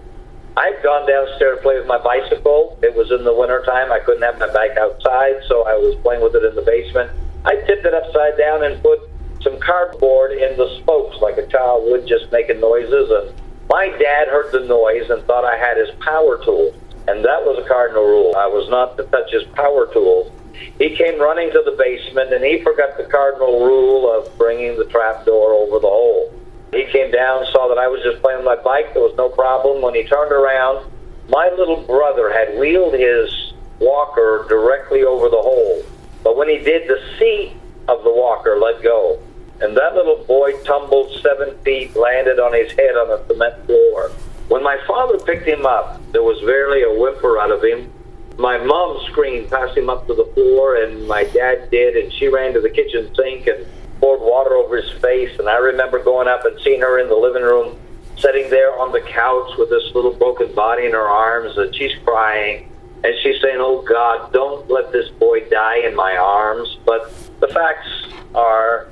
I'd 0.57 0.81
gone 0.85 1.09
downstairs 1.09 1.59
to 1.59 1.63
play 1.63 1.79
with 1.79 1.87
my 1.87 1.99
bicycle. 1.99 2.79
It 2.83 2.95
was 2.95 3.11
in 3.11 3.25
the 3.25 3.35
wintertime. 3.35 3.91
I 3.91 3.99
couldn't 3.99 4.23
have 4.23 4.39
my 4.39 4.53
bike 4.53 4.77
outside, 4.77 5.43
so 5.49 5.67
I 5.67 5.75
was 5.75 5.97
playing 6.03 6.23
with 6.23 6.37
it 6.37 6.45
in 6.45 6.55
the 6.55 6.63
basement. 6.63 7.11
I 7.45 7.57
tipped 7.57 7.85
it 7.85 7.93
upside 7.93 8.39
down 8.39 8.63
and 8.63 8.81
put 8.81 9.01
some 9.43 9.59
cardboard 9.59 10.33
in 10.33 10.57
the 10.57 10.79
spokes 10.81 11.19
like 11.21 11.39
a 11.39 11.47
child 11.49 11.91
would, 11.91 12.07
just 12.07 12.31
making 12.31 12.61
noises. 12.61 13.11
And 13.11 13.35
my 13.69 13.89
dad 13.89 14.29
heard 14.29 14.53
the 14.53 14.61
noise 14.61 15.11
and 15.11 15.23
thought 15.25 15.45
I 15.45 15.59
had 15.59 15.77
his 15.77 15.91
power 16.01 16.43
tool. 16.45 16.73
And 17.07 17.25
that 17.25 17.45
was 17.45 17.63
a 17.63 17.69
cardinal 17.69 18.05
rule. 18.05 18.35
I 18.37 18.47
was 18.47 18.71
not 18.71 18.97
to 18.97 19.05
touch 19.05 19.31
his 19.31 19.45
power 19.55 19.93
tools. 19.93 20.33
He 20.79 20.97
came 20.97 21.21
running 21.21 21.51
to 21.53 21.63
the 21.65 21.77
basement 21.77 22.33
and 22.33 22.45
he 22.45 22.63
forgot 22.63 22.97
the 22.97 23.05
cardinal 23.05 23.65
rule 23.65 24.11
of 24.11 24.37
bringing 24.39 24.77
the 24.77 24.85
trap 24.87 25.25
door 25.25 25.53
over 25.53 25.79
the 25.79 25.89
hole. 25.89 26.33
He 26.73 26.85
came 26.91 27.11
down, 27.11 27.47
saw 27.53 27.69
that 27.69 27.79
I 27.79 27.87
was 27.87 28.03
just 28.03 28.21
playing 28.21 28.45
my 28.45 28.57
bike. 28.57 28.95
There 28.95 29.03
was 29.03 29.17
no 29.17 29.29
problem. 29.29 29.83
When 29.83 29.95
he 29.95 30.03
turned 30.05 30.33
around, 30.33 30.91
my 31.29 31.49
little 31.57 31.83
brother 31.83 32.33
had 32.33 32.59
wheeled 32.59 32.95
his 32.95 33.53
walker 33.79 34.47
directly 34.49 35.05
over 35.05 35.29
the 35.29 35.41
hole. 35.41 35.83
But 36.23 36.37
when 36.37 36.49
he 36.49 36.59
did, 36.59 36.89
the 36.89 37.01
seat 37.19 37.55
of 37.87 38.03
the 38.03 38.13
walker 38.13 38.59
let 38.59 38.83
go. 38.83 39.21
And 39.61 39.77
that 39.77 39.95
little 39.95 40.25
boy 40.25 40.53
tumbled 40.65 41.13
seven 41.23 41.57
feet, 41.59 41.95
landed 41.95 42.41
on 42.41 42.53
his 42.53 42.73
head 42.73 42.97
on 42.97 43.09
the 43.09 43.25
cement 43.29 43.67
floor. 43.67 44.11
When 44.49 44.63
my 44.63 44.79
father 44.87 45.19
picked 45.19 45.47
him 45.47 45.65
up, 45.65 46.01
there 46.13 46.23
was 46.23 46.41
barely 46.41 46.83
a 46.83 47.01
whimper 47.01 47.39
out 47.39 47.51
of 47.51 47.63
him. 47.63 47.93
My 48.37 48.59
mom 48.59 49.01
screamed, 49.11 49.49
passed 49.49 49.77
him 49.77 49.89
up 49.89 50.09
to 50.09 50.15
the 50.15 50.25
floor, 50.35 50.83
and 50.83 51.07
my 51.07 51.25
dad 51.25 51.71
did, 51.71 51.97
and 51.97 52.13
she 52.13 52.27
ran 52.27 52.53
to 52.55 52.61
the 52.61 52.71
kitchen 52.71 53.15
sink 53.15 53.47
and 53.47 53.65
poured 54.01 54.21
water 54.21 54.55
over 54.55 54.77
his 54.77 54.91
face. 55.01 55.39
And 55.39 55.49
I 55.49 55.57
remember 55.59 56.03
going 56.03 56.27
up 56.27 56.45
and 56.45 56.59
seeing 56.63 56.81
her 56.81 56.99
in 56.99 57.09
the 57.09 57.15
living 57.15 57.43
room, 57.43 57.79
sitting 58.19 58.51
there 58.51 58.77
on 58.81 58.91
the 58.91 59.01
couch 59.01 59.57
with 59.57 59.71
this 59.71 59.95
little 59.95 60.13
broken 60.13 60.53
body 60.53 60.87
in 60.87 60.93
her 60.93 61.09
arms, 61.09 61.57
and 61.57 61.75
she's 61.77 61.97
crying. 62.05 62.71
And 63.05 63.15
she's 63.23 63.41
saying, 63.41 63.59
Oh 63.61 63.83
God, 63.83 64.33
don't 64.33 64.69
let 64.69 64.91
this 64.91 65.11
boy 65.11 65.49
die 65.49 65.87
in 65.87 65.95
my 65.95 66.17
arms. 66.17 66.79
But 66.85 67.13
the 67.39 67.49
facts 67.49 67.89
are, 68.35 68.89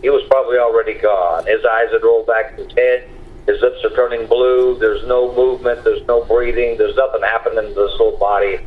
he 0.00 0.08
was 0.08 0.26
probably 0.30 0.56
already 0.56 0.94
gone. 0.94 1.46
His 1.46 1.64
eyes 1.64 1.90
had 1.92 2.02
rolled 2.02 2.28
back 2.28 2.56
to 2.56 2.64
his 2.64 2.72
head. 2.72 3.10
His 3.46 3.60
lips 3.60 3.84
are 3.84 3.90
turning 3.90 4.26
blue. 4.26 4.78
There's 4.78 5.06
no 5.06 5.34
movement. 5.34 5.84
There's 5.84 6.06
no 6.06 6.24
breathing. 6.24 6.78
There's 6.78 6.96
nothing 6.96 7.22
happening 7.22 7.68
to 7.68 7.74
this 7.74 7.92
little 7.98 8.16
body. 8.18 8.60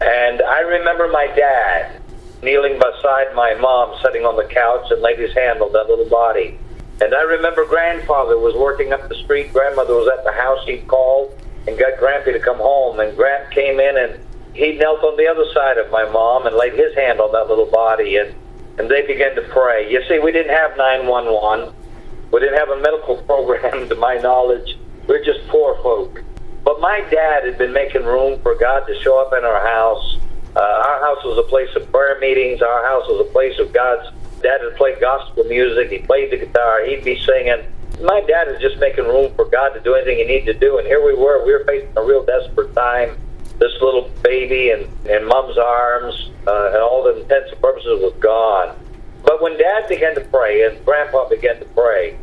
And 0.00 0.42
I 0.42 0.60
remember 0.60 1.08
my 1.08 1.26
dad 1.34 2.00
kneeling 2.42 2.78
beside 2.78 3.34
my 3.34 3.54
mom, 3.54 3.98
sitting 4.02 4.24
on 4.24 4.36
the 4.36 4.44
couch, 4.44 4.90
and 4.90 5.00
laid 5.00 5.18
his 5.18 5.34
hand 5.34 5.60
on 5.62 5.72
that 5.72 5.88
little 5.88 6.08
body. 6.08 6.58
And 7.00 7.14
I 7.14 7.22
remember 7.22 7.64
grandfather 7.64 8.38
was 8.38 8.54
working 8.54 8.92
up 8.92 9.08
the 9.08 9.16
street. 9.16 9.52
Grandmother 9.52 9.94
was 9.94 10.08
at 10.16 10.24
the 10.24 10.32
house. 10.32 10.64
He'd 10.64 10.86
called 10.86 11.36
and 11.66 11.78
got 11.78 11.98
Grampy 11.98 12.32
to 12.32 12.38
come 12.38 12.58
home. 12.58 13.00
And 13.00 13.16
Gramp 13.16 13.50
came 13.50 13.80
in 13.80 13.96
and 13.96 14.20
he 14.54 14.76
knelt 14.76 15.02
on 15.02 15.16
the 15.16 15.26
other 15.26 15.44
side 15.52 15.78
of 15.78 15.90
my 15.90 16.08
mom 16.08 16.46
and 16.46 16.54
laid 16.54 16.74
his 16.74 16.94
hand 16.94 17.20
on 17.20 17.32
that 17.32 17.48
little 17.48 17.66
body. 17.66 18.18
And, 18.18 18.34
and 18.78 18.88
they 18.88 19.04
began 19.06 19.34
to 19.34 19.42
pray. 19.42 19.90
You 19.90 20.02
see, 20.06 20.20
we 20.20 20.30
didn't 20.30 20.54
have 20.54 20.76
911. 20.76 21.74
We 22.30 22.40
didn't 22.40 22.58
have 22.58 22.68
a 22.68 22.80
medical 22.80 23.16
program, 23.26 23.88
to 23.88 23.94
my 23.96 24.16
knowledge. 24.16 24.78
We're 25.08 25.24
just 25.24 25.46
poor 25.48 25.76
folk. 25.82 26.22
But 26.64 26.80
my 26.80 27.00
dad 27.10 27.44
had 27.44 27.58
been 27.58 27.72
making 27.72 28.04
room 28.04 28.40
for 28.40 28.54
God 28.54 28.86
to 28.86 29.00
show 29.02 29.20
up 29.20 29.32
in 29.36 29.44
our 29.44 29.60
house 29.60 30.18
uh, 30.56 30.60
our 30.60 31.00
house 31.00 31.24
was 31.24 31.36
a 31.38 31.42
place 31.42 31.74
of 31.74 31.90
prayer 31.90 32.18
meetings. 32.20 32.62
Our 32.62 32.84
house 32.84 33.08
was 33.08 33.26
a 33.26 33.30
place 33.32 33.58
of 33.58 33.72
God's. 33.72 34.08
Dad 34.40 34.60
had 34.60 34.76
played 34.76 35.00
gospel 35.00 35.42
music. 35.44 35.90
He 35.90 35.98
played 35.98 36.30
the 36.30 36.36
guitar. 36.36 36.84
He'd 36.84 37.02
be 37.02 37.20
singing. 37.24 37.64
My 38.00 38.20
dad 38.20 38.48
was 38.48 38.60
just 38.60 38.78
making 38.78 39.04
room 39.04 39.34
for 39.34 39.46
God 39.46 39.70
to 39.70 39.80
do 39.80 39.94
anything 39.94 40.18
he 40.18 40.24
needed 40.24 40.52
to 40.52 40.54
do. 40.54 40.78
And 40.78 40.86
here 40.86 41.04
we 41.04 41.14
were. 41.14 41.44
We 41.44 41.52
were 41.52 41.64
facing 41.64 41.90
a 41.96 42.02
real 42.02 42.24
desperate 42.24 42.74
time. 42.74 43.18
This 43.58 43.72
little 43.80 44.10
baby 44.22 44.70
in, 44.70 44.88
in 45.06 45.26
mom's 45.26 45.58
arms, 45.58 46.30
uh, 46.46 46.70
and 46.72 46.82
all 46.82 47.04
the 47.04 47.20
intents 47.22 47.50
and 47.50 47.60
purposes 47.60 48.00
was 48.00 48.12
gone. 48.20 48.76
But 49.24 49.40
when 49.40 49.56
dad 49.56 49.88
began 49.88 50.14
to 50.16 50.20
pray 50.22 50.64
and 50.64 50.84
grandpa 50.84 51.28
began 51.28 51.58
to 51.58 51.64
pray, 51.66 52.16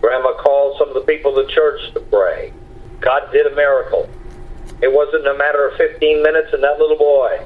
grandma 0.00 0.34
called 0.34 0.76
some 0.78 0.88
of 0.88 0.94
the 0.94 1.00
people 1.00 1.36
of 1.36 1.46
the 1.46 1.52
church 1.52 1.80
to 1.94 2.00
pray. 2.00 2.52
God 3.00 3.30
did 3.32 3.46
a 3.46 3.54
miracle. 3.54 4.08
It 4.82 4.92
wasn't 4.92 5.26
a 5.26 5.34
matter 5.34 5.68
of 5.68 5.76
15 5.76 6.22
minutes, 6.22 6.52
and 6.52 6.62
that 6.62 6.78
little 6.78 6.96
boy 6.96 7.44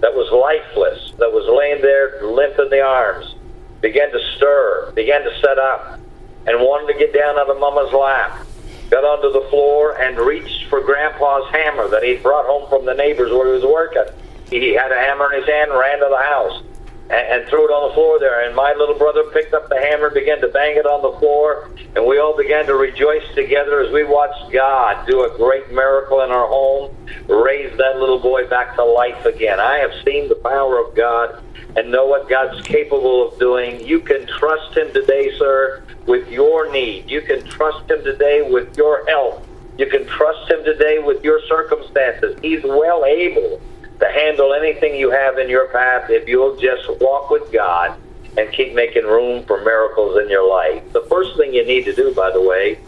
that 0.00 0.14
was 0.14 0.30
lifeless, 0.32 1.12
that 1.18 1.32
was 1.32 1.46
laying 1.48 1.80
there 1.80 2.22
limp 2.22 2.58
in 2.58 2.68
the 2.68 2.80
arms, 2.80 3.34
began 3.80 4.10
to 4.10 4.20
stir, 4.36 4.92
began 4.94 5.22
to 5.22 5.40
set 5.40 5.58
up, 5.58 5.98
and 6.46 6.60
wanted 6.60 6.92
to 6.92 6.98
get 6.98 7.14
down 7.14 7.38
out 7.38 7.48
of 7.48 7.58
Mama's 7.58 7.92
lap. 7.92 8.46
Got 8.90 9.04
onto 9.04 9.32
the 9.32 9.48
floor 9.48 9.98
and 10.00 10.18
reached 10.18 10.68
for 10.68 10.80
Grandpa's 10.80 11.50
hammer 11.50 11.88
that 11.88 12.02
he'd 12.02 12.22
brought 12.22 12.46
home 12.46 12.68
from 12.68 12.84
the 12.84 12.94
neighbors 12.94 13.32
where 13.32 13.46
he 13.46 13.52
was 13.52 13.64
working. 13.64 14.04
He 14.50 14.74
had 14.74 14.92
a 14.92 14.96
hammer 14.96 15.32
in 15.32 15.40
his 15.40 15.48
hand, 15.48 15.70
ran 15.72 15.98
to 16.00 16.06
the 16.10 16.22
house, 16.22 16.62
and, 17.10 17.42
and 17.42 17.48
threw 17.48 17.64
it 17.64 17.72
on 17.72 17.88
the 17.88 17.94
floor 17.94 18.18
there. 18.18 18.46
And 18.46 18.54
my 18.54 18.74
little 18.74 18.96
brother 18.96 19.24
picked 19.32 19.54
up 19.54 19.68
the 19.68 19.80
hammer, 19.80 20.10
began 20.10 20.40
to 20.40 20.48
bang 20.48 20.76
it 20.76 20.86
on 20.86 21.02
the 21.02 21.18
floor, 21.18 21.70
and 21.94 22.04
we 22.06 22.18
all 22.18 22.36
began 22.36 22.66
to 22.66 22.74
rejoice 22.74 23.26
together 23.34 23.80
as 23.80 23.92
we 23.92 24.04
watched 24.04 24.52
God 24.52 25.06
do 25.06 25.24
a 25.24 25.36
great 25.36 25.70
miracle 25.70 26.22
in 26.22 26.30
our 26.30 26.46
home, 26.46 26.94
raise 27.28 27.76
that 27.78 27.98
little 27.98 28.18
boy 28.18 28.46
back 28.48 28.74
to 28.76 28.84
life 28.84 29.24
again. 29.26 29.60
I 29.60 29.78
have 29.78 29.92
seen 30.04 30.28
the 30.28 30.36
power 30.36 30.78
of 30.78 30.94
God 30.94 31.42
and 31.76 31.90
know 31.90 32.06
what 32.06 32.28
God's 32.28 32.62
capable 32.62 33.28
of 33.28 33.38
doing. 33.38 33.84
You 33.84 34.00
can 34.00 34.26
trust 34.26 34.76
Him 34.76 34.92
today, 34.92 35.36
sir, 35.38 35.84
with 36.06 36.28
your 36.30 36.70
need. 36.70 37.10
You 37.10 37.20
can 37.20 37.44
trust 37.44 37.90
Him 37.90 38.02
today 38.04 38.48
with 38.48 38.76
your 38.76 39.04
health. 39.06 39.46
You 39.76 39.86
can 39.86 40.06
trust 40.06 40.50
Him 40.50 40.64
today 40.64 41.00
with 41.00 41.24
your 41.24 41.40
circumstances. 41.48 42.38
He's 42.42 42.62
well 42.62 43.04
able 43.04 43.60
to 44.00 44.06
handle 44.06 44.54
anything 44.54 44.96
you 44.96 45.10
have 45.10 45.38
in 45.38 45.48
your 45.48 45.68
path 45.68 46.10
if 46.10 46.28
you'll 46.28 46.56
just 46.56 46.88
walk 47.00 47.30
with 47.30 47.52
God 47.52 47.98
and 48.36 48.52
keep 48.52 48.74
making 48.74 49.04
room 49.04 49.44
for 49.44 49.62
miracles 49.62 50.18
in 50.18 50.28
your 50.28 50.48
life. 50.48 50.82
The 50.92 51.02
first 51.02 51.36
thing 51.36 51.54
you 51.54 51.64
need 51.64 51.84
to 51.84 51.94
do, 51.94 52.12
by 52.14 52.30
the 52.30 52.40
way, 52.40 52.80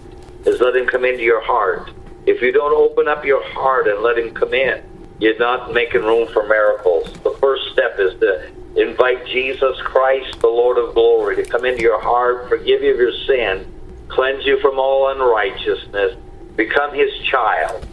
is 0.44 0.60
let 0.60 0.74
Him 0.74 0.86
come 0.86 1.04
into 1.04 1.22
your 1.22 1.40
heart. 1.40 1.90
If 2.26 2.42
you 2.42 2.50
don't 2.50 2.74
open 2.74 3.06
up 3.06 3.24
your 3.24 3.42
heart 3.52 3.86
and 3.86 4.02
let 4.02 4.18
Him 4.18 4.34
come 4.34 4.54
in, 4.54 4.82
you're 5.20 5.38
not 5.38 5.72
making 5.72 6.02
room 6.02 6.28
for 6.32 6.46
miracles. 6.46 7.12
The 7.22 7.36
first 7.40 7.72
step 7.72 7.98
is 7.98 8.18
to 8.20 8.50
invite 8.76 9.24
Jesus 9.26 9.80
Christ, 9.82 10.40
the 10.40 10.48
Lord 10.48 10.76
of 10.76 10.94
glory, 10.94 11.36
to 11.36 11.44
come 11.44 11.64
into 11.64 11.82
your 11.82 12.00
heart, 12.00 12.48
forgive 12.48 12.82
you 12.82 12.92
of 12.92 12.98
your 12.98 13.12
sin, 13.26 13.72
cleanse 14.08 14.44
you 14.44 14.58
from 14.60 14.78
all 14.78 15.08
unrighteousness, 15.10 16.16
become 16.56 16.92
His 16.92 17.10
child 17.30 17.86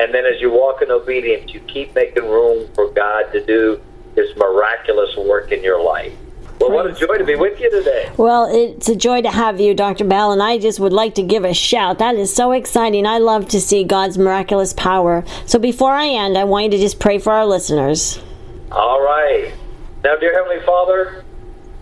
and 0.00 0.14
then 0.14 0.24
as 0.24 0.40
you 0.40 0.50
walk 0.50 0.80
in 0.80 0.90
obedience, 0.90 1.52
you 1.52 1.60
keep 1.60 1.94
making 1.94 2.24
room 2.24 2.66
for 2.74 2.88
God 2.88 3.30
to 3.32 3.44
do 3.44 3.78
His 4.14 4.34
miraculous 4.34 5.14
work 5.14 5.52
in 5.52 5.62
your 5.62 5.82
life. 5.82 6.14
Well, 6.58 6.70
what 6.70 6.86
a 6.86 6.92
joy 6.92 7.18
to 7.18 7.24
be 7.24 7.36
with 7.36 7.60
you 7.60 7.70
today. 7.70 8.10
Well, 8.16 8.48
it's 8.50 8.88
a 8.88 8.96
joy 8.96 9.20
to 9.20 9.30
have 9.30 9.60
you, 9.60 9.74
Dr. 9.74 10.04
Bell, 10.04 10.32
and 10.32 10.42
I 10.42 10.56
just 10.56 10.80
would 10.80 10.94
like 10.94 11.14
to 11.16 11.22
give 11.22 11.44
a 11.44 11.52
shout. 11.52 11.98
That 11.98 12.14
is 12.14 12.34
so 12.34 12.52
exciting. 12.52 13.06
I 13.06 13.18
love 13.18 13.46
to 13.48 13.60
see 13.60 13.84
God's 13.84 14.16
miraculous 14.16 14.72
power. 14.72 15.22
So 15.44 15.58
before 15.58 15.92
I 15.92 16.08
end, 16.08 16.38
I 16.38 16.44
want 16.44 16.64
you 16.64 16.70
to 16.72 16.78
just 16.78 16.98
pray 16.98 17.18
for 17.18 17.32
our 17.32 17.44
listeners. 17.44 18.20
All 18.72 19.02
right. 19.02 19.52
Now, 20.02 20.16
dear 20.16 20.32
Heavenly 20.34 20.64
Father, 20.64 21.24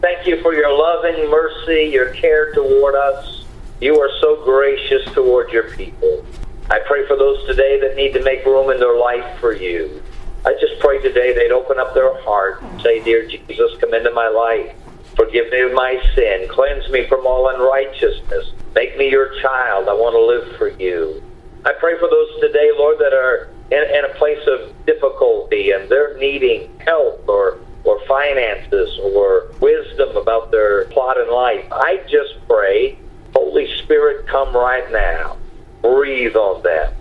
thank 0.01 0.27
you 0.27 0.43
for 0.43 0.55
your 0.55 0.77
loving 0.77 1.31
mercy, 1.31 1.91
your 1.93 2.11
care 2.15 2.53
toward 2.53 2.97
us. 2.97 3.45
You 3.81 4.01
are 4.01 4.11
so 4.21 4.43
gracious 4.45 5.05
toward 5.13 5.53
your 5.53 5.71
people. 5.71 6.25
I 6.71 6.81
pray 6.87 7.07
for 7.07 7.17
those 7.17 7.47
today 7.47 7.81
that 7.81 7.97
need 7.97 8.13
to 8.13 8.23
make 8.23 8.45
room 8.45 8.71
in 8.71 8.79
their 8.79 8.99
life 8.99 9.41
for 9.41 9.55
you. 9.55 10.03
I 10.45 10.53
just 10.61 10.79
pray 10.81 11.01
today 11.01 11.33
they'd 11.33 11.51
open 11.51 11.79
up 11.79 11.95
their 11.95 12.13
heart 12.25 12.63
and 12.63 12.81
say, 12.83 13.03
Dear 13.03 13.27
Jesus, 13.27 13.73
come 13.81 13.95
into 13.95 14.11
my 14.11 14.29
life. 14.29 14.77
Forgive 15.17 15.51
me 15.51 15.61
of 15.63 15.73
my 15.73 15.99
sin. 16.15 16.47
Cleanse 16.51 16.91
me 16.91 17.07
from 17.09 17.27
all 17.27 17.49
unrighteousness. 17.49 18.53
Make 18.75 18.99
me 18.99 19.11
your 19.11 19.41
child. 19.41 19.89
I 19.89 19.95
want 19.95 20.15
to 20.15 20.21
live 20.21 20.59
for 20.59 20.69
you. 20.79 21.23
I 21.65 21.73
pray 21.73 21.99
for 21.99 22.09
those 22.11 22.29
today, 22.41 22.71
Lord, 22.77 22.99
that 22.99 23.15
are 23.15 23.49
in, 23.71 23.83
in 23.97 24.05
a 24.05 24.15
place 24.19 24.47
of 24.47 24.75
difficulty 24.85 25.71
and 25.71 25.89
they're 25.89 26.19
needing 26.19 26.69
help 26.81 27.27
or 27.29 27.59
or 27.85 27.99
finances 28.07 28.99
or 29.03 29.47
wisdom 29.61 30.19
about 30.19 30.51
their 30.51 30.85
plot 30.87 31.17
in 31.17 31.33
life. 31.33 31.65
I 31.73 32.03
just 32.11 32.47
pray, 32.47 32.99
Holy 33.33 33.75
Spirit, 33.79 34.27
come 34.27 34.55
right 34.55 34.85
now 34.93 35.38
breathe 35.83 36.37
on 36.37 36.63
them. 36.63 36.93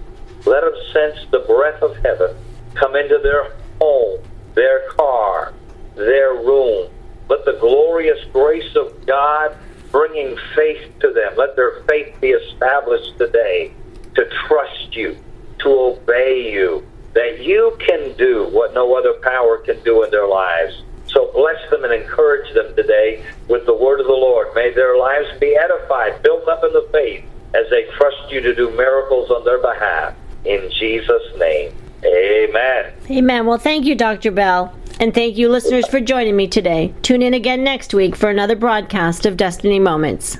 Let 0.45 0.61
them 0.61 0.73
sense 0.93 1.17
the 1.31 1.39
breath 1.39 1.81
of 1.81 1.95
heaven 2.03 2.35
come 2.75 2.95
into 2.95 3.19
their 3.21 3.53
home, 3.81 4.19
their 4.53 4.89
car, 4.91 5.53
their 5.95 6.33
room. 6.35 6.89
Let 7.29 7.43
the 7.45 7.57
glorious 7.59 8.19
grace 8.31 8.75
of 8.75 9.05
God 9.05 9.55
bringing 9.91 10.37
faith 10.55 10.99
to 10.99 11.11
them. 11.11 11.33
Let 11.37 11.55
their 11.55 11.83
faith 11.83 12.15
be 12.21 12.29
established 12.29 13.17
today 13.17 13.73
to 14.15 14.29
trust 14.47 14.95
you, 14.95 15.17
to 15.59 15.69
obey 15.69 16.51
you, 16.51 16.85
that 17.13 17.43
you 17.43 17.77
can 17.85 18.15
do 18.17 18.47
what 18.51 18.73
no 18.73 18.97
other 18.97 19.13
power 19.23 19.57
can 19.57 19.81
do 19.83 20.03
in 20.03 20.11
their 20.11 20.27
lives. 20.27 20.83
So 21.07 21.31
bless 21.33 21.57
them 21.71 21.83
and 21.83 21.93
encourage 21.93 22.53
them 22.53 22.75
today 22.75 23.23
with 23.47 23.65
the 23.65 23.73
word 23.73 23.99
of 23.99 24.07
the 24.07 24.13
Lord. 24.13 24.47
May 24.55 24.73
their 24.73 24.97
lives 24.97 25.27
be 25.39 25.57
edified, 25.57 26.21
built 26.21 26.47
up 26.47 26.63
in 26.63 26.73
the 26.73 26.87
faith 26.91 27.25
as 27.53 27.69
they 27.69 27.85
trust 27.97 28.31
you 28.31 28.41
to 28.41 28.53
do 28.53 28.69
miracles 28.71 29.29
on 29.31 29.43
their 29.45 29.59
behalf. 29.59 30.13
in 30.45 30.71
Jesus' 30.71 31.37
name. 31.37 31.73
Amen. 32.05 32.93
Amen. 33.09 33.45
Well, 33.45 33.57
thank 33.57 33.85
you, 33.85 33.95
Dr. 33.95 34.31
Bell. 34.31 34.73
And 34.99 35.13
thank 35.13 35.37
you, 35.37 35.49
listeners, 35.49 35.87
for 35.87 35.99
joining 35.99 36.35
me 36.35 36.47
today. 36.47 36.93
Tune 37.03 37.21
in 37.21 37.33
again 37.33 37.63
next 37.63 37.93
week 37.93 38.15
for 38.15 38.29
another 38.29 38.55
broadcast 38.55 39.25
of 39.25 39.37
Destiny 39.37 39.79
Moments. 39.79 40.35